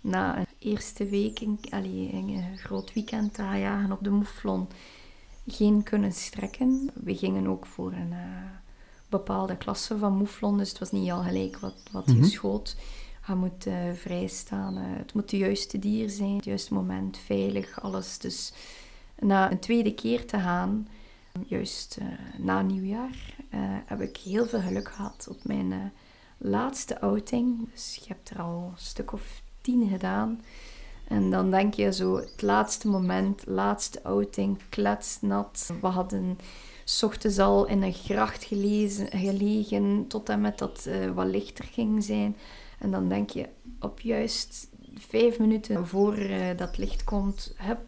Na 0.01 0.37
een 0.37 0.45
eerste 0.59 1.05
week, 1.05 1.39
een, 1.39 1.59
allee, 1.69 2.09
een 2.13 2.57
groot 2.57 2.93
weekend 2.93 3.33
te 3.33 3.41
jagen 3.41 3.91
op 3.91 4.03
de 4.03 4.09
mouflon, 4.09 4.67
geen 5.47 5.83
kunnen 5.83 6.11
strekken. 6.13 6.89
We 6.93 7.15
gingen 7.15 7.47
ook 7.47 7.65
voor 7.65 7.91
een 7.91 8.11
eh, 8.11 8.27
bepaalde 9.17 9.57
klasse 9.57 9.97
van 9.97 10.13
mouflon, 10.17 10.57
dus 10.57 10.69
het 10.69 10.79
was 10.79 10.91
niet 10.91 11.11
al 11.11 11.21
gelijk 11.21 11.57
wat, 11.59 11.75
wat 11.91 12.07
Mhm. 12.07 12.17
je 12.17 12.25
schoot. 12.25 12.75
Je 13.27 13.33
moet 13.35 13.67
vrijstaan, 13.95 14.77
eh, 14.77 14.83
het 14.85 15.13
moet 15.13 15.29
de 15.29 15.37
juiste 15.37 15.79
dier 15.79 16.09
zijn, 16.09 16.35
het 16.35 16.45
juiste 16.45 16.73
moment, 16.73 17.17
veilig, 17.17 17.81
alles. 17.81 18.17
Dus 18.17 18.53
na 19.19 19.51
een 19.51 19.59
tweede 19.59 19.93
keer 19.93 20.25
te 20.27 20.39
gaan, 20.39 20.87
juist 21.45 21.97
eh, 21.99 22.05
na 22.37 22.61
nieuwjaar, 22.61 23.35
heb 23.85 24.01
ik 24.01 24.17
heel 24.17 24.45
veel 24.45 24.61
geluk 24.61 24.89
gehad 24.91 25.27
op 25.29 25.43
mijn 25.43 25.91
laatste 26.37 27.01
outing. 27.01 27.69
Dus 27.71 27.95
je 28.01 28.05
hebt 28.07 28.29
er 28.29 28.41
al 28.41 28.69
een 28.71 28.77
stuk 28.81 29.13
of 29.13 29.41
tien 29.61 29.89
gedaan. 29.89 30.41
En 31.07 31.29
dan 31.31 31.51
denk 31.51 31.73
je 31.73 31.93
zo, 31.93 32.15
het 32.15 32.41
laatste 32.41 32.87
moment, 32.87 33.43
laatste 33.45 34.03
outing, 34.03 34.57
kletsnat. 34.69 35.71
We 35.81 35.87
hadden 35.87 36.37
s 36.83 37.03
ochtends 37.03 37.39
al 37.39 37.67
in 37.67 37.81
een 37.81 37.93
gracht 37.93 38.43
gelezen, 38.43 39.07
gelegen, 39.07 40.05
tot 40.07 40.29
en 40.29 40.41
met 40.41 40.57
dat 40.57 40.83
het 40.83 41.13
wat 41.13 41.27
lichter 41.27 41.65
ging 41.65 42.03
zijn. 42.03 42.35
En 42.79 42.91
dan 42.91 43.09
denk 43.09 43.29
je, 43.29 43.47
op 43.79 43.99
juist 43.99 44.67
vijf 44.95 45.39
minuten 45.39 45.87
voor 45.87 46.13
eh, 46.13 46.57
dat 46.57 46.77
licht 46.77 47.03
komt, 47.03 47.53
hup, 47.57 47.79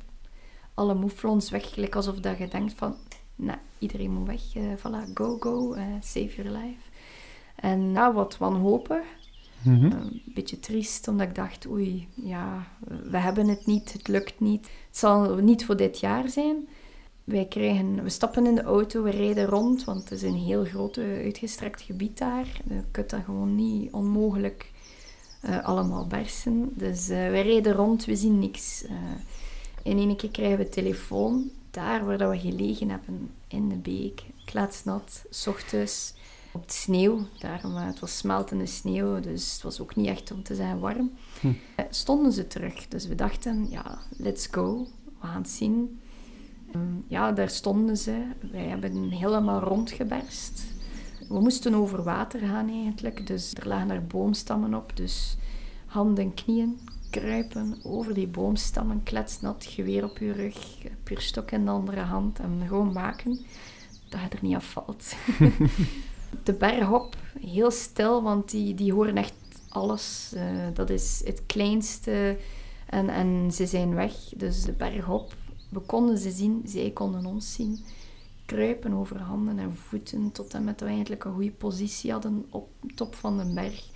alle 0.74 0.94
mouflons 0.94 1.50
weg. 1.50 1.74
Gelijk 1.74 1.96
alsof 1.96 2.20
dat 2.20 2.38
je 2.38 2.48
denkt 2.48 2.74
van, 2.74 2.96
nou, 3.36 3.58
iedereen 3.80 4.12
moet 4.12 4.28
weg. 4.28 4.56
eh 4.56 4.64
voilà, 4.78 5.14
go, 5.14 5.38
go, 5.40 5.74
eh, 5.74 5.84
save 6.02 6.36
your 6.36 6.50
life. 6.50 6.90
En 7.56 7.92
ja, 7.92 8.14
wat 8.14 8.38
wanhopig. 8.38 9.06
Mhm. 9.64 9.86
Een 9.86 10.22
beetje 10.26 10.60
triest, 10.60 11.08
omdat 11.08 11.28
ik 11.28 11.36
dacht, 11.36 11.68
oei, 11.68 12.08
ja, 12.14 12.68
we 13.04 13.18
hebben 13.18 13.48
het 13.48 13.66
niet, 13.66 13.94
het 13.94 14.08
lukt 14.08 14.40
niet. 14.40 14.66
Het 14.66 14.98
zal 14.98 15.36
niet 15.36 15.66
voor 15.66 15.78
dit 15.78 16.00
jaar 16.00 16.30
zijn. 16.30 16.68
Wij 17.26 17.46
krijgen, 17.46 18.04
we 18.04 18.10
stappen 18.10 18.46
in 18.46 18.56
de 18.56 18.64
auto, 18.64 19.04
we 19.04 19.10
rijden 19.10 19.46
rond, 19.46 19.84
want 19.84 20.04
het 20.04 20.12
is 20.12 20.22
een 20.22 20.38
heel 20.38 20.66
groot 20.66 20.98
eh, 20.98 21.06
uitgestrekt 21.06 21.82
gebied 21.82 22.18
daar. 22.18 22.62
Je 22.70 22.84
kunt 22.92 23.10
dat 23.10 23.24
gewoon 23.24 23.56
niet 23.56 23.92
onmogelijk 23.92 24.74
eh, 25.46 25.64
allemaal 25.64 26.08
bersen. 26.08 26.72
Dus 26.74 27.10
eh, 27.10 27.18
wij 27.18 27.42
rijden 27.42 27.74
rond, 27.74 28.06
we 28.06 28.16
zien 28.16 28.40
niks. 28.40 28.84
Eh, 28.84 28.96
in 29.84 29.98
één 29.98 30.16
keer 30.16 30.30
krijgen 30.30 30.58
we 30.58 30.70
telefoon, 30.70 31.50
daar 31.72 32.06
waar 32.06 32.18
dat 32.18 32.32
we 32.32 32.40
gelegen 32.40 32.90
hebben, 32.90 33.32
in 33.48 33.70
de 33.70 33.76
beek, 33.76 34.24
kletsnat, 34.46 35.26
s 35.30 35.48
ochtends 35.48 36.14
op 36.52 36.68
de 36.68 36.74
sneeuw. 36.74 37.20
Daarom, 37.40 37.76
het 37.76 38.00
was 38.00 38.18
smeltende 38.18 38.66
sneeuw, 38.66 39.20
dus 39.20 39.54
het 39.54 39.62
was 39.62 39.82
ook 39.82 39.96
niet 39.96 40.08
echt 40.08 40.32
om 40.32 40.44
te 40.44 40.56
zijn 40.56 40.80
warm. 40.80 41.12
Hm. 41.40 41.54
Stonden 41.90 42.32
ze 42.32 42.48
terug, 42.48 42.88
dus 42.88 43.08
we 43.08 43.16
dachten, 43.16 43.68
ja, 43.70 44.00
let's 44.18 44.48
go, 44.52 44.88
we 45.20 45.28
gaan 45.28 45.42
het 45.42 45.50
zien. 45.50 46.00
Ja, 47.08 47.32
daar 47.32 47.50
stonden 47.50 47.98
ze. 47.98 48.24
Wij 48.52 48.66
hebben 48.66 49.10
helemaal 49.10 49.60
rondgeberst. 49.60 50.64
We 51.30 51.40
moesten 51.40 51.76
over 51.76 52.04
water 52.04 52.40
gaan 52.40 52.70
eigenlijk, 52.70 53.28
dus 53.28 53.54
er 53.54 53.68
lagen 53.68 53.88
daar 53.88 54.04
boomstammen 54.04 54.74
op. 54.74 54.98
Dus 54.98 55.38
handen 55.86 56.24
en 56.24 56.34
knieën, 56.34 56.80
kruipen 57.10 57.78
over 57.84 58.14
die 58.14 58.28
boomstammen, 58.28 59.04
kletsnat, 59.04 59.66
geweer 59.70 60.04
op 60.04 60.18
je 60.18 60.32
rug, 60.32 60.58
puurstok 61.04 61.52
in 61.52 61.66
de 61.66 61.72
andere 61.72 62.02
hand 62.02 62.40
en 62.40 62.62
gewoon 62.68 62.94
maken 62.94 63.46
dat 64.10 64.20
je 64.20 64.38
er 64.38 64.44
niet 64.44 64.56
afvalt. 64.56 65.16
de 66.44 66.54
berg 66.54 66.92
op, 66.92 67.16
heel 67.40 67.72
stil, 67.72 68.24
want 68.24 68.52
die, 68.52 68.74
die 68.74 68.94
horen 68.94 69.18
echt 69.18 69.34
alles. 69.70 70.34
Eh, 70.36 70.44
dat 70.74 70.90
is 70.90 71.22
het 71.26 71.44
kleinste 71.46 72.38
en, 72.86 73.10
en 73.10 73.52
ze 73.52 73.66
zijn 73.66 73.96
weg. 73.96 74.14
Dus 74.36 74.62
de 74.62 74.72
berg 74.72 75.10
op, 75.10 75.36
we 75.76 75.82
konden 75.82 76.18
ze 76.18 76.32
zien, 76.32 76.62
zij 76.66 76.92
konden 76.92 77.26
ons 77.26 77.54
zien. 77.54 77.80
Kruipen 78.46 78.94
over 78.94 79.22
handen 79.22 79.60
en 79.60 79.76
voeten 79.76 80.32
tot 80.32 80.54
en 80.54 80.64
met 80.64 80.80
dat 80.80 80.88
we 80.88 80.94
eigenlijk 80.94 81.24
een 81.24 81.34
goede 81.34 81.52
positie 81.52 82.12
hadden 82.12 82.46
op 82.50 82.70
top 82.96 83.16
van 83.16 83.38
de 83.38 83.54
berg. 83.54 83.90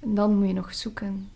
En 0.00 0.14
dan 0.14 0.38
moet 0.38 0.46
je 0.46 0.52
nog 0.52 0.74
zoeken, 0.74 1.28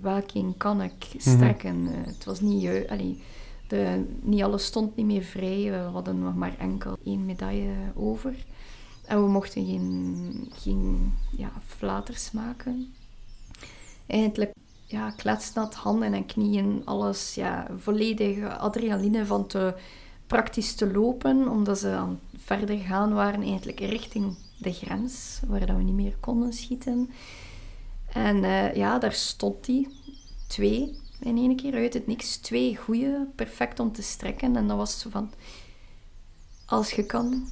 welke 0.00 0.54
kan 0.56 0.82
ik 0.82 1.14
strekken. 1.16 1.88
Eh, 1.88 2.06
het 2.06 2.24
was 2.24 2.40
niet... 2.40 2.62
ju- 2.62 2.86
allee, 2.88 3.22
de, 3.68 4.04
niet 4.20 4.42
alles 4.42 4.64
stond 4.64 4.96
niet 4.96 5.06
meer 5.06 5.22
vrij. 5.22 5.70
We 5.70 5.76
hadden 5.76 6.18
nog 6.18 6.34
maar 6.34 6.58
enkel 6.58 6.96
één 7.04 7.24
medaille 7.24 7.74
over. 7.94 8.34
En 9.04 9.24
we 9.24 9.30
mochten 9.30 9.66
geen, 9.66 10.48
geen 10.54 11.12
ja, 11.36 11.52
flaters 11.66 12.30
maken. 12.30 12.94
Eigenlijk 14.06 14.52
ja, 14.92 15.10
kletsnat, 15.10 15.74
handen 15.74 16.14
en 16.14 16.26
knieën, 16.26 16.82
alles 16.84 17.34
ja, 17.34 17.66
volledig 17.76 18.58
adrenaline 18.58 19.26
van 19.26 19.46
te 19.46 19.74
praktisch 20.26 20.74
te 20.74 20.92
lopen, 20.92 21.48
omdat 21.48 21.78
ze 21.78 21.88
aan 21.88 22.20
verder 22.36 22.78
gaan 22.78 23.12
waren, 23.12 23.42
eigenlijk 23.42 23.80
richting 23.80 24.36
de 24.58 24.72
grens, 24.72 25.40
waar 25.46 25.66
dat 25.66 25.76
we 25.76 25.82
niet 25.82 25.94
meer 25.94 26.16
konden 26.20 26.52
schieten. 26.52 27.10
En 28.12 28.44
eh, 28.44 28.74
ja, 28.74 28.98
daar 28.98 29.12
stond 29.12 29.66
hij, 29.66 29.88
twee 30.46 30.98
in 31.20 31.36
één 31.36 31.56
keer 31.56 31.74
uit 31.74 31.94
het 31.94 32.06
niks, 32.06 32.36
twee 32.36 32.76
goede, 32.76 33.26
perfect 33.34 33.80
om 33.80 33.92
te 33.92 34.02
strekken. 34.02 34.56
En 34.56 34.68
dat 34.68 34.76
was 34.76 35.00
zo 35.00 35.10
van, 35.10 35.30
als 36.66 36.90
je 36.90 37.06
kan, 37.06 37.48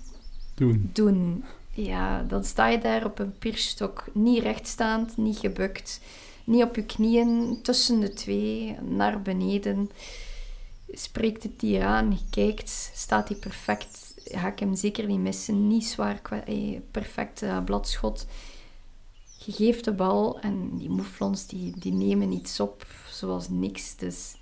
Doen. 0.54 0.90
doen. 0.92 1.44
Ja, 1.72 2.22
dan 2.22 2.44
sta 2.44 2.68
je 2.68 2.78
daar 2.78 3.04
op 3.04 3.18
een 3.18 3.38
pierstok, 3.38 4.04
niet 4.12 4.42
rechtstaand, 4.42 5.16
niet 5.16 5.38
gebukt, 5.38 6.00
niet 6.50 6.62
op 6.62 6.76
je 6.76 6.84
knieën, 6.84 7.58
tussen 7.62 8.00
de 8.00 8.12
twee, 8.12 8.76
naar 8.80 9.22
beneden. 9.22 9.90
Spreekt 10.92 11.42
het 11.42 11.60
dier 11.60 11.84
aan, 11.84 12.18
kijkt, 12.30 12.90
staat 12.94 13.28
hij 13.28 13.36
perfect, 13.36 14.14
ga 14.24 14.48
ik 14.52 14.58
hem 14.58 14.74
zeker 14.74 15.06
niet 15.06 15.18
missen, 15.18 15.68
niet 15.68 15.84
zwaar, 15.84 16.20
eh, 16.46 16.78
perfect 16.90 17.42
eh, 17.42 17.64
bladschot. 17.64 18.26
Je 19.44 19.52
geeft 19.52 19.84
de 19.84 19.92
bal 19.92 20.40
en 20.40 20.78
die 20.78 20.90
moeflons 20.90 21.46
die, 21.46 21.78
die 21.78 21.92
nemen 21.92 22.32
iets 22.32 22.60
op, 22.60 22.86
zoals 23.10 23.48
niks. 23.48 23.96
Dus 23.96 24.36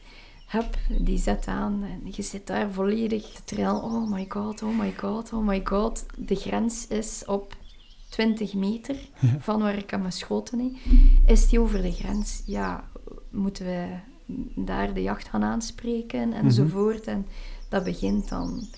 hup, 0.47 0.77
die 0.99 1.19
zet 1.19 1.47
aan 1.47 1.83
en 1.83 2.01
je 2.13 2.23
zit 2.23 2.47
daar 2.47 2.73
volledig 2.73 3.31
te 3.31 3.45
trillen. 3.45 3.83
Oh 3.83 4.11
my 4.11 4.27
god, 4.29 4.63
oh 4.63 4.79
my 4.79 4.95
god, 4.97 5.33
oh 5.33 5.47
my 5.47 5.61
god. 5.65 6.07
De 6.17 6.35
grens 6.35 6.87
is 6.87 7.23
op 7.27 7.57
20 8.09 8.55
meter 8.55 8.97
van 9.39 9.61
waar 9.61 9.77
ik 9.77 9.93
aan 9.93 10.01
mijn 10.01 10.13
schoten 10.13 10.59
heb. 10.59 10.73
Is 11.27 11.49
die 11.49 11.61
over 11.61 11.83
de 11.83 11.93
grens? 11.93 12.43
Ja, 12.47 12.91
moeten 13.31 13.67
we 13.67 13.99
daar 14.55 14.95
de 14.95 15.03
jacht 15.03 15.29
gaan 15.29 15.45
aanspreken 15.45 16.33
enzovoort. 16.33 17.07
En 17.07 17.27
dat 17.69 17.85
begint 17.85 18.29
dan. 18.29 18.69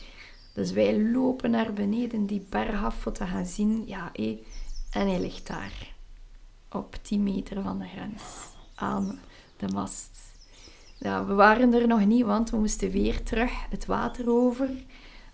Dus 0.54 0.72
wij 0.72 1.02
lopen 1.02 1.50
naar 1.50 1.72
beneden, 1.72 2.26
die 2.26 2.46
berg 2.50 2.84
af 2.84 2.94
voor 2.94 3.12
te 3.12 3.26
gaan 3.26 3.46
zien. 3.46 3.82
Ja, 3.86 4.10
hé, 4.12 4.42
en 4.90 5.08
hij 5.08 5.20
ligt 5.20 5.46
daar. 5.46 5.94
Op 6.70 6.98
10 7.02 7.22
meter 7.22 7.62
van 7.62 7.78
de 7.78 7.86
grens. 7.86 8.22
Aan 8.74 9.18
de 9.56 9.68
mast. 9.68 10.18
Ja, 10.98 11.24
we 11.24 11.34
waren 11.34 11.74
er 11.74 11.86
nog 11.86 12.06
niet, 12.06 12.24
want 12.24 12.50
we 12.50 12.56
moesten 12.56 12.90
weer 12.90 13.22
terug 13.22 13.52
het 13.70 13.86
water 13.86 14.30
over. 14.30 14.68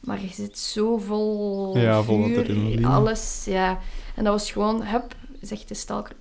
Maar 0.07 0.21
je 0.21 0.29
zit 0.29 0.59
zo 0.59 0.99
vol 0.99 1.79
Ja, 1.79 2.03
vol 2.03 2.25
adrenaline. 2.25 2.87
alles. 2.87 3.45
Ja. 3.45 3.81
En 4.15 4.25
dat 4.25 4.33
was 4.33 4.51
gewoon, 4.51 4.83
hup, 4.83 5.17
zegt 5.41 5.69
de 5.69 5.75
stalker, 5.75 6.17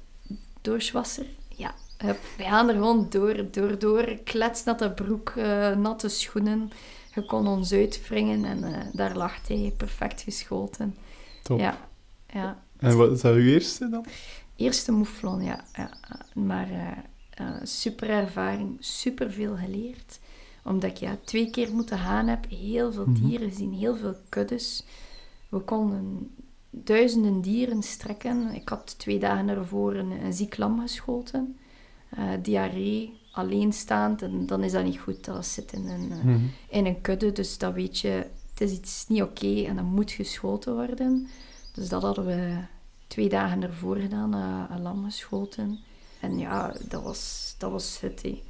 doorschwasser. 0.62 1.26
Ja, 1.50 1.74
hup, 1.98 2.18
wij 2.38 2.46
gaan 2.46 2.68
er 2.68 2.74
gewoon 2.74 3.08
door, 3.10 3.52
door, 3.52 3.80
door. 3.80 4.20
Kletsnatte 4.24 4.92
broek, 4.92 5.30
eh, 5.30 5.76
natte 5.76 6.10
schoenen. 6.10 6.72
Je 7.14 7.26
kon 7.26 7.48
ons 7.48 7.72
uitwringen 7.72 8.46
en 8.46 8.64
eh, 8.64 8.86
daar 8.94 9.16
lag 9.16 9.48
hij, 9.48 9.74
perfect 9.78 10.22
geschoten. 10.22 10.96
Top. 11.44 11.60
Ja, 11.60 11.78
ja. 12.34 12.64
En 12.78 12.98
wat 12.98 13.12
is 13.12 13.22
dat 13.22 13.34
uw 13.34 13.46
eerste 13.46 13.90
dan? 13.90 14.06
Eerste 14.56 14.92
mouflon, 14.92 15.44
ja. 15.44 15.64
ja. 15.74 15.90
Maar 16.34 16.70
eh, 17.30 17.46
super 17.64 18.10
ervaring, 18.10 18.78
super 18.80 19.32
veel 19.32 19.56
geleerd. 19.56 20.20
Omdat 20.66 20.90
ik 20.90 20.98
ja, 20.98 21.18
twee 21.24 21.50
keer 21.50 21.74
moeten 21.74 21.98
gaan 21.98 22.28
heb, 22.28 22.50
heel 22.50 22.92
veel 22.94 23.06
Mhm. 23.06 23.26
dieren 23.28 23.50
gezien, 23.50 23.74
heel 23.74 23.96
veel 23.96 24.16
kuddes. 24.30 24.84
We 25.50 25.60
konden 25.60 26.32
duizenden 26.70 27.42
dieren 27.42 27.84
strekken. 27.84 28.54
Ik 28.54 28.70
had 28.70 28.96
twee 29.00 29.20
dagen 29.20 29.50
ervoor 29.50 29.96
een, 29.96 30.12
een 30.12 30.34
ziek 30.34 30.58
lam 30.58 30.80
geschoten. 30.80 31.58
Eh, 32.10 32.24
diarree, 32.42 33.18
alleenstaand. 33.32 34.22
En 34.22 34.46
dan 34.46 34.64
is 34.64 34.72
dat 34.72 34.84
niet 34.84 35.00
goed. 35.00 35.26
Dat 35.26 35.46
zit 35.46 35.74
in 35.74 35.88
een, 35.90 36.12
eh, 36.12 36.18
Mhm. 36.18 36.40
in 36.70 36.86
een 36.86 37.02
kudde. 37.02 37.32
Dus 37.32 37.58
dat 37.58 37.74
weet 37.74 38.00
je, 38.00 38.10
het 38.50 38.62
is 38.62 38.72
iets 38.72 39.06
niet 39.08 39.22
oké 39.22 39.62
en 39.64 39.76
dat 39.76 39.86
moet 39.86 40.12
geschoten 40.12 40.74
worden. 40.74 41.28
Dus 41.74 41.90
dat 41.90 42.02
hadden 42.02 42.26
we 42.26 42.58
twee 43.08 43.30
dagen 43.30 43.64
ervoor 43.64 43.96
gedaan, 43.98 44.36
uh, 44.36 44.76
een 44.76 44.82
lam 44.82 45.04
geschoten. 45.06 45.80
En 46.20 46.38
ja, 46.38 46.74
dat 46.88 47.04
was, 47.04 47.56
dat 47.58 47.72
was 47.72 48.00
het. 48.02 48.22
hé. 48.22 48.44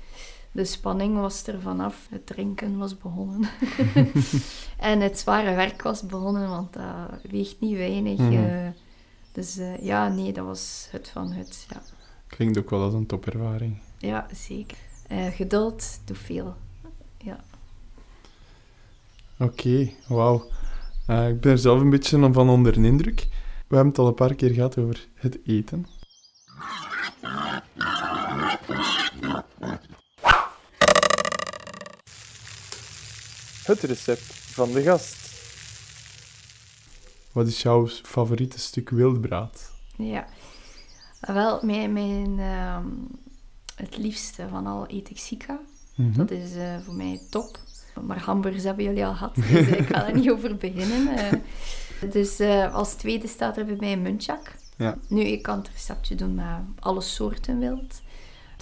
De 0.55 0.65
spanning 0.65 1.15
was 1.19 1.47
er 1.47 1.61
vanaf, 1.61 2.07
het 2.09 2.25
drinken 2.25 2.77
was 2.77 2.97
begonnen. 2.97 3.49
en 4.77 5.01
het 5.01 5.19
zware 5.19 5.55
werk 5.55 5.81
was 5.81 6.01
begonnen, 6.05 6.49
want 6.49 6.73
dat 6.73 7.21
weegt 7.29 7.59
niet 7.59 7.77
weinig. 7.77 8.17
Mhm. 8.19 8.33
eh. 8.33 8.67
dus 9.31 9.57
eh, 9.57 9.83
ja, 9.83 10.07
nee, 10.07 10.33
dat 10.33 10.45
was 10.45 10.87
het 10.91 11.09
van 11.09 11.31
het. 11.31 11.65
Ja, 11.69 11.81
Klinkt 12.27 12.57
ook 12.57 12.69
wel 12.69 12.81
als 12.81 12.93
een 12.93 13.05
topervaring. 13.05 13.77
ja 13.97 14.27
zeker. 14.33 14.77
Eh, 15.07 15.25
geduld 15.27 15.99
doet 16.05 16.17
veel. 16.17 16.55
Ja. 17.17 17.39
Oké, 19.39 19.89
wauw. 20.07 20.35
Ik 21.07 21.41
ben 21.41 21.51
er 21.51 21.57
zelf 21.57 21.79
een 21.81 21.89
beetje 21.89 22.33
van 22.33 22.49
onder 22.49 22.73
de 22.73 22.87
indruk. 22.87 23.27
We 23.67 23.75
hebben 23.75 23.87
het 23.87 23.99
al 23.99 24.07
een 24.07 24.13
paar 24.13 24.35
keer 24.35 24.53
gehad 24.53 24.77
over 24.77 25.07
het 25.13 25.37
eten. 25.45 25.85
Het 33.65 33.82
recept 33.82 34.21
van 34.34 34.71
de 34.71 34.82
gast. 34.82 35.15
Wat 37.32 37.47
is 37.47 37.62
jouw 37.62 37.88
favoriete 37.88 38.60
stuk 38.60 38.89
wildbraad? 38.89 39.71
Ja, 39.97 40.28
wel, 41.19 41.60
mijn, 41.63 41.93
mijn, 41.93 42.39
ehm, 42.39 42.86
het 43.75 43.97
liefste 43.97 44.47
van 44.49 44.67
al 44.67 44.86
eet 44.88 45.10
ik 45.10 45.17
sika. 45.17 45.60
Mhm. 45.95 46.17
Dat 46.17 46.32
is 46.32 46.56
eh, 46.56 46.75
voor 46.86 46.93
mij 46.93 47.21
top. 47.30 47.60
Maar 48.01 48.19
hamburgers 48.19 48.63
hebben 48.63 48.84
jullie 48.86 49.06
al 49.06 49.13
gehad, 49.13 49.36
dus 49.51 49.67
ik 49.67 49.88
ga 49.88 50.08
er 50.08 50.15
niet 50.15 50.30
over 50.32 50.58
beginnen. 50.58 51.17
eh. 51.17 51.32
dus 52.12 52.39
eh, 52.39 52.73
als 52.73 52.93
tweede 52.93 53.28
staat 53.28 53.58
er 53.58 53.65
bij 53.65 53.75
mij 53.80 53.91
een 53.91 54.01
muntjak. 54.01 54.56
Ja. 54.78 54.97
Nu, 55.08 55.21
ik 55.21 55.41
kan 55.41 55.58
het 55.58 55.69
receptje 55.73 56.15
doen 56.15 56.36
met 56.36 56.45
alle 56.80 57.01
soorten 57.01 57.60
wild. 57.60 58.01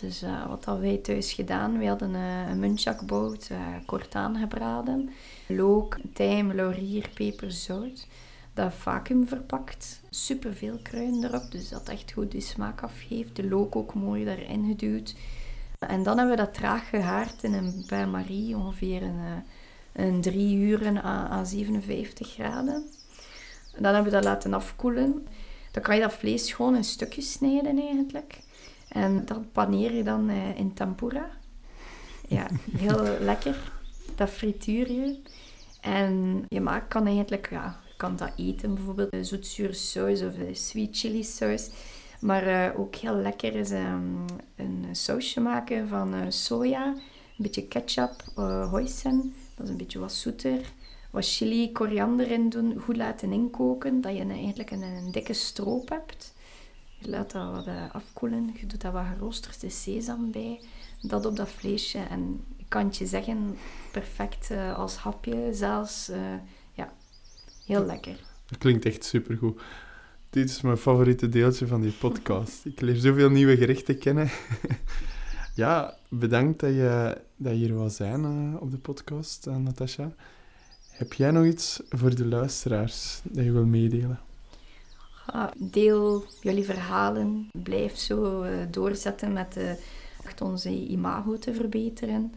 Dus 0.03 0.21
eh, 0.21 0.47
wat 0.47 0.65
hadden 0.65 0.83
wij 0.83 0.97
thuis 0.97 1.33
gedaan? 1.33 1.77
We 1.77 1.87
hadden 1.87 2.15
eh, 2.15 2.49
een 2.49 2.59
muntjakbout, 2.59 3.47
eh, 3.51 3.59
kort 3.85 4.15
aangebraden. 4.15 5.09
Look, 5.47 5.97
tijm, 6.13 6.53
laurier, 6.53 7.09
peper, 7.13 7.51
zout. 7.51 8.07
Dat 8.53 8.73
vacuüm 8.73 9.27
verpakt. 9.27 10.01
Super 10.09 10.53
veel 10.53 10.79
kruiden 10.81 11.23
erop, 11.23 11.51
dus 11.51 11.69
dat 11.69 11.89
echt 11.89 12.11
goed 12.11 12.31
de 12.31 12.41
smaak 12.41 12.81
afgeeft. 12.81 13.35
De 13.35 13.47
look 13.47 13.75
ook 13.75 13.93
mooi 13.93 14.25
daarin 14.25 14.65
geduwd. 14.67 15.15
En 15.79 16.03
dan 16.03 16.17
hebben 16.17 16.35
we 16.35 16.41
dat 16.43 16.53
traag 16.53 16.89
gehaard 16.89 17.43
in 17.43 17.53
een 17.53 17.85
bain-marie, 17.89 18.55
ongeveer 18.55 19.03
een, 19.03 19.43
een 19.93 20.21
drie 20.21 20.57
uur 20.57 20.87
aan, 20.87 21.01
aan 21.29 21.45
57 21.45 22.31
graden. 22.31 22.85
En 23.75 23.83
dan 23.83 23.93
hebben 23.93 24.11
we 24.11 24.17
dat 24.17 24.23
laten 24.23 24.53
afkoelen. 24.53 25.27
Dan 25.71 25.83
kan 25.83 25.95
je 25.95 26.01
dat 26.01 26.13
vlees 26.13 26.53
gewoon 26.53 26.75
in 26.75 26.83
stukjes 26.83 27.31
snijden 27.31 27.79
eigenlijk. 27.79 28.39
En 28.93 29.25
dat 29.25 29.51
paneer 29.51 29.93
je 29.93 30.03
dan 30.03 30.29
eh, 30.29 30.57
in 30.57 30.73
tempura. 30.73 31.29
Ja, 32.27 32.47
heel 32.77 33.03
lekker. 33.19 33.71
Dat 34.15 34.29
frituur 34.29 34.91
je. 34.91 35.19
En 35.81 36.45
je 36.49 36.61
maakt, 36.61 36.87
kan 36.87 37.07
eigenlijk, 37.07 37.49
ja, 37.49 37.79
je 37.87 37.93
kan 37.97 38.15
dat 38.15 38.31
eten, 38.37 38.73
bijvoorbeeld 38.73 39.13
een 39.13 39.25
zoetzure 39.25 39.73
saus 39.73 40.21
of 40.21 40.37
een 40.37 40.55
sweet 40.55 40.97
chili 40.97 41.23
saus. 41.23 41.69
Maar 42.23 42.47
eh, 42.47 42.79
ook 42.79 42.95
heel 42.95 43.15
lekker 43.15 43.55
is 43.55 43.71
ehm, 43.71 44.27
een 44.55 44.87
sausje 44.91 45.39
maken 45.39 45.87
van 45.87 46.13
eh, 46.13 46.21
soja, 46.29 46.85
een 46.85 47.03
beetje 47.37 47.67
ketchup, 47.67 48.23
eh 48.35 48.69
hoisin, 48.69 49.35
dat 49.55 49.65
is 49.65 49.71
een 49.71 49.77
beetje 49.77 49.99
wat 49.99 50.13
zoeter. 50.13 50.71
Wat 51.11 51.25
chili, 51.25 51.71
koriander 51.71 52.31
in 52.31 52.49
doen, 52.49 52.79
goed 52.79 52.97
laten 52.97 53.31
inkoken, 53.31 54.01
dat 54.01 54.15
je 54.15 54.25
eigenlijk 54.25 54.71
een, 54.71 54.81
een 54.81 55.11
dikke 55.11 55.33
stroop 55.33 55.89
hebt. 55.89 56.32
Je 57.03 57.09
laat 57.09 57.31
dat 57.31 57.51
wat 57.51 57.67
eh, 57.67 57.91
afkoelen, 57.91 58.51
je 58.53 58.65
doet 58.65 58.81
daar 58.81 58.91
wat 58.91 59.05
geroosterde 59.13 59.69
sesam 59.69 60.31
bij, 60.31 60.59
dat 61.01 61.25
op 61.25 61.35
dat 61.35 61.49
vleesje 61.49 61.99
en 61.99 62.43
ik 62.57 62.65
kan 62.67 62.85
het 62.85 62.97
je 62.97 63.05
zeggen, 63.05 63.57
perfect 63.91 64.51
eh, 64.51 64.77
als 64.77 64.95
hapje 64.95 65.49
zelfs. 65.53 66.09
eh, 66.09 66.19
ja, 66.73 66.93
heel 67.65 67.85
lekker. 67.85 68.19
Dat 68.45 68.57
klinkt 68.57 68.85
echt 68.85 69.05
supergoed. 69.05 69.61
Dit 70.29 70.49
is 70.49 70.61
mijn 70.61 70.77
favoriete 70.77 71.29
deeltje 71.29 71.67
van 71.67 71.81
die 71.81 71.91
podcast. 71.91 72.65
Ik 72.65 72.81
leer 72.81 72.95
zoveel 72.95 73.29
nieuwe 73.29 73.57
gerechten 73.57 73.97
kennen. 73.97 74.29
ja, 75.55 75.97
bedankt 76.09 76.59
dat 76.59 76.69
je, 76.69 77.17
dat 77.35 77.53
hier 77.53 77.75
wou 77.75 77.89
zijn 77.89 78.59
op 78.59 78.71
de 78.71 78.77
podcast, 78.77 79.45
Natasha. 79.45 80.13
Heb 80.89 81.13
jij 81.13 81.31
nog 81.31 81.45
iets 81.45 81.81
voor 81.89 82.15
de 82.15 82.25
luisteraars 82.25 83.21
dat 83.23 83.43
je 83.43 83.51
wil 83.51 83.65
meedelen? 83.65 84.19
Deel 85.57 86.23
jullie 86.41 86.63
verhalen. 86.63 87.47
Blijf 87.51 87.97
zo 87.97 88.41
eh, 88.41 88.51
doorzetten 88.69 89.33
met 89.33 89.57
eh, 89.57 89.71
onze 90.41 90.87
imago 90.87 91.37
te 91.39 91.53
verbeteren. 91.53 92.33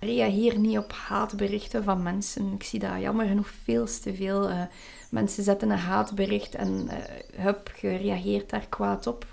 Reageer 0.00 0.58
niet 0.58 0.78
op 0.78 0.92
haatberichten 0.92 1.84
van 1.84 2.02
mensen. 2.02 2.52
Ik 2.52 2.62
zie 2.62 2.80
dat 2.80 3.00
jammer 3.00 3.26
genoeg 3.26 3.48
veel 3.48 3.86
te 3.86 4.14
veel. 4.14 4.48
eh, 4.48 4.62
mensen 5.10 5.42
zetten 5.42 5.70
een 5.70 5.78
haatbericht 5.78 6.54
en 6.54 6.88
eh 6.88 7.44
hup, 7.44 7.72
je 7.80 7.96
reageert 7.96 8.50
daar 8.50 8.66
kwaad 8.68 9.06
op. 9.06 9.26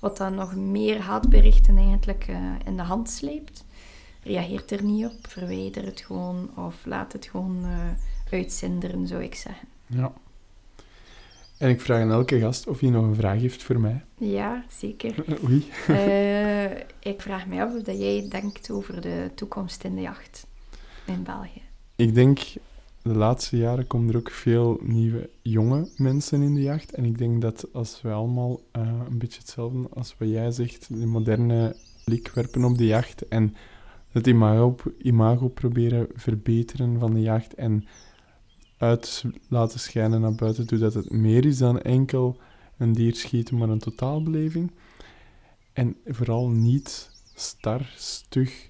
wat 0.00 0.16
dan 0.16 0.34
nog 0.34 0.54
meer 0.56 1.00
haatberichten 1.00 1.76
eigenlijk 1.76 2.26
in 2.64 2.76
de 2.76 2.82
hand 2.82 3.10
sleept. 3.10 3.64
Reageert 4.22 4.70
er 4.70 4.82
niet 4.84 5.06
op, 5.06 5.26
verwijder 5.28 5.84
het 5.84 6.00
gewoon 6.00 6.50
of 6.56 6.86
laat 6.86 7.12
het 7.12 7.26
gewoon 7.26 7.66
uitzinderen, 8.30 9.06
zou 9.06 9.22
ik 9.22 9.34
zeggen. 9.34 9.68
Ja. 9.86 10.12
En 11.58 11.68
ik 11.68 11.80
vraag 11.80 12.02
aan 12.02 12.10
elke 12.10 12.38
gast 12.38 12.66
of 12.66 12.80
hij 12.80 12.90
nog 12.90 13.04
een 13.04 13.14
vraag 13.14 13.40
heeft 13.40 13.62
voor 13.62 13.80
mij. 13.80 14.04
Ja, 14.18 14.64
zeker. 14.68 15.24
Oei. 15.44 15.66
Eh, 15.88 16.70
ik 17.00 17.20
vraag 17.20 17.46
me 17.46 17.62
af 17.62 17.74
of 17.74 17.82
dat 17.82 17.98
jij 17.98 18.26
denkt 18.28 18.70
over 18.70 19.00
de 19.00 19.30
toekomst 19.34 19.84
in 19.84 19.94
de 19.94 20.00
jacht 20.00 20.46
in 21.06 21.22
België. 21.22 21.62
Ik 21.96 22.14
denk, 22.14 22.40
de 23.02 23.14
laatste 23.14 23.56
jaren 23.56 23.86
komen 23.86 24.10
er 24.10 24.16
ook 24.16 24.30
veel 24.30 24.80
nieuwe 24.82 25.30
jonge 25.42 25.88
mensen 25.96 26.42
in 26.42 26.54
de 26.54 26.62
jacht. 26.62 26.92
En 26.92 27.04
ik 27.04 27.18
denk 27.18 27.40
dat 27.40 27.72
als 27.72 28.02
we 28.02 28.10
allemaal 28.10 28.60
eh, 28.72 28.82
een 29.10 29.18
beetje 29.18 29.38
hetzelfde 29.38 29.88
als 29.92 30.14
wat 30.18 30.28
jij 30.28 30.50
zegt, 30.50 30.88
de 30.88 31.06
moderne 31.06 31.76
blik 32.04 32.30
werpen 32.34 32.64
op 32.64 32.78
de 32.78 32.86
jacht 32.86 33.28
en 33.28 33.54
het 34.08 34.26
imago, 34.26 34.76
imago 34.98 35.48
proberen 35.48 36.06
verbeteren 36.14 36.98
van 36.98 37.14
de 37.14 37.20
jacht 37.20 37.54
en 37.54 37.84
uit 38.78 39.24
laten 39.48 39.80
schijnen 39.80 40.20
naar 40.20 40.34
buiten 40.34 40.66
toe 40.66 40.78
dat 40.78 40.94
het 40.94 41.10
meer 41.10 41.44
is 41.44 41.58
dan 41.58 41.80
enkel 41.80 42.40
een 42.76 42.92
dier 42.92 43.14
schieten, 43.14 43.56
maar 43.56 43.68
een 43.68 43.78
totaalbeleving. 43.78 44.70
En 45.72 45.96
vooral 46.06 46.48
niet 46.48 47.10
star, 47.34 47.92
stug, 47.96 48.68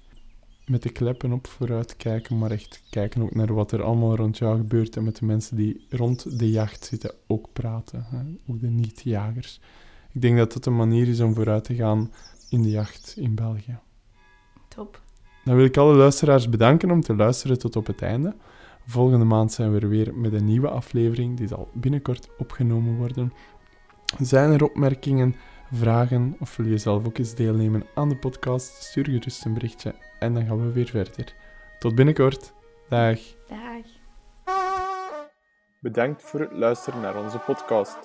met 0.65 0.83
de 0.83 0.89
kleppen 0.89 1.31
op 1.31 1.47
vooruit 1.47 1.95
kijken, 1.95 2.37
maar 2.37 2.51
echt 2.51 2.83
kijken 2.89 3.21
ook 3.21 3.35
naar 3.35 3.53
wat 3.53 3.71
er 3.71 3.83
allemaal 3.83 4.15
rond 4.15 4.37
jou 4.37 4.57
gebeurt 4.57 4.95
en 4.95 5.03
met 5.03 5.15
de 5.15 5.25
mensen 5.25 5.55
die 5.55 5.85
rond 5.89 6.39
de 6.39 6.49
jacht 6.49 6.85
zitten 6.85 7.13
ook 7.27 7.49
praten. 7.53 8.05
Hè? 8.09 8.53
Ook 8.53 8.61
de 8.61 8.67
niet-jagers. 8.67 9.59
Ik 10.11 10.21
denk 10.21 10.37
dat 10.37 10.53
dat 10.53 10.65
een 10.65 10.75
manier 10.75 11.07
is 11.07 11.19
om 11.19 11.33
vooruit 11.33 11.63
te 11.63 11.75
gaan 11.75 12.11
in 12.49 12.61
de 12.61 12.69
jacht 12.69 13.13
in 13.17 13.35
België. 13.35 13.77
Top. 14.67 15.01
Dan 15.45 15.55
wil 15.55 15.65
ik 15.65 15.77
alle 15.77 15.95
luisteraars 15.95 16.49
bedanken 16.49 16.91
om 16.91 17.01
te 17.01 17.15
luisteren 17.15 17.59
tot 17.59 17.75
op 17.75 17.87
het 17.87 18.01
einde. 18.01 18.35
Volgende 18.89 19.25
maand 19.25 19.51
zijn 19.51 19.73
we 19.73 19.79
er 19.79 19.89
weer 19.89 20.15
met 20.15 20.33
een 20.33 20.45
nieuwe 20.45 20.69
aflevering, 20.69 21.37
die 21.37 21.47
zal 21.47 21.69
binnenkort 21.73 22.29
opgenomen 22.37 22.97
worden. 22.97 23.33
Zijn 24.19 24.51
er 24.51 24.63
opmerkingen, 24.63 25.35
vragen 25.71 26.35
of 26.39 26.55
wil 26.55 26.65
je 26.65 26.77
zelf 26.77 27.05
ook 27.05 27.17
eens 27.17 27.35
deelnemen 27.35 27.85
aan 27.95 28.09
de 28.09 28.17
podcast? 28.17 28.83
Stuur 28.83 29.05
gerust 29.05 29.45
een 29.45 29.53
berichtje 29.53 29.95
en 30.19 30.33
dan 30.33 30.45
gaan 30.45 30.65
we 30.65 30.71
weer 30.71 30.87
verder. 30.87 31.33
Tot 31.79 31.95
binnenkort. 31.95 32.53
Dag. 32.87 33.19
Dag. 33.47 33.85
Bedankt 35.79 36.23
voor 36.23 36.39
het 36.39 36.51
luisteren 36.51 37.01
naar 37.01 37.23
onze 37.23 37.37
podcast. 37.37 37.97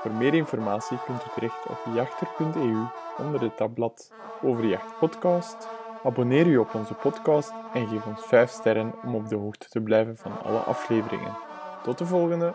Voor 0.00 0.12
meer 0.12 0.34
informatie 0.34 0.98
kunt 1.06 1.22
u 1.22 1.28
terecht 1.34 1.66
op 1.66 1.94
jachter.eu 1.94 2.86
onder 3.18 3.40
het 3.40 3.56
tabblad 3.56 4.12
Overjacht 4.42 4.98
Podcast. 4.98 5.68
Abonneer 6.04 6.46
u 6.46 6.56
op 6.56 6.74
onze 6.74 6.94
podcast 6.94 7.52
en 7.74 7.88
geef 7.88 8.06
ons 8.06 8.20
5 8.26 8.50
sterren 8.50 8.94
om 9.04 9.14
op 9.14 9.28
de 9.28 9.36
hoogte 9.36 9.68
te 9.68 9.80
blijven 9.80 10.16
van 10.16 10.42
alle 10.42 10.58
afleveringen. 10.58 11.36
Tot 11.82 11.98
de 11.98 12.06
volgende! 12.06 12.54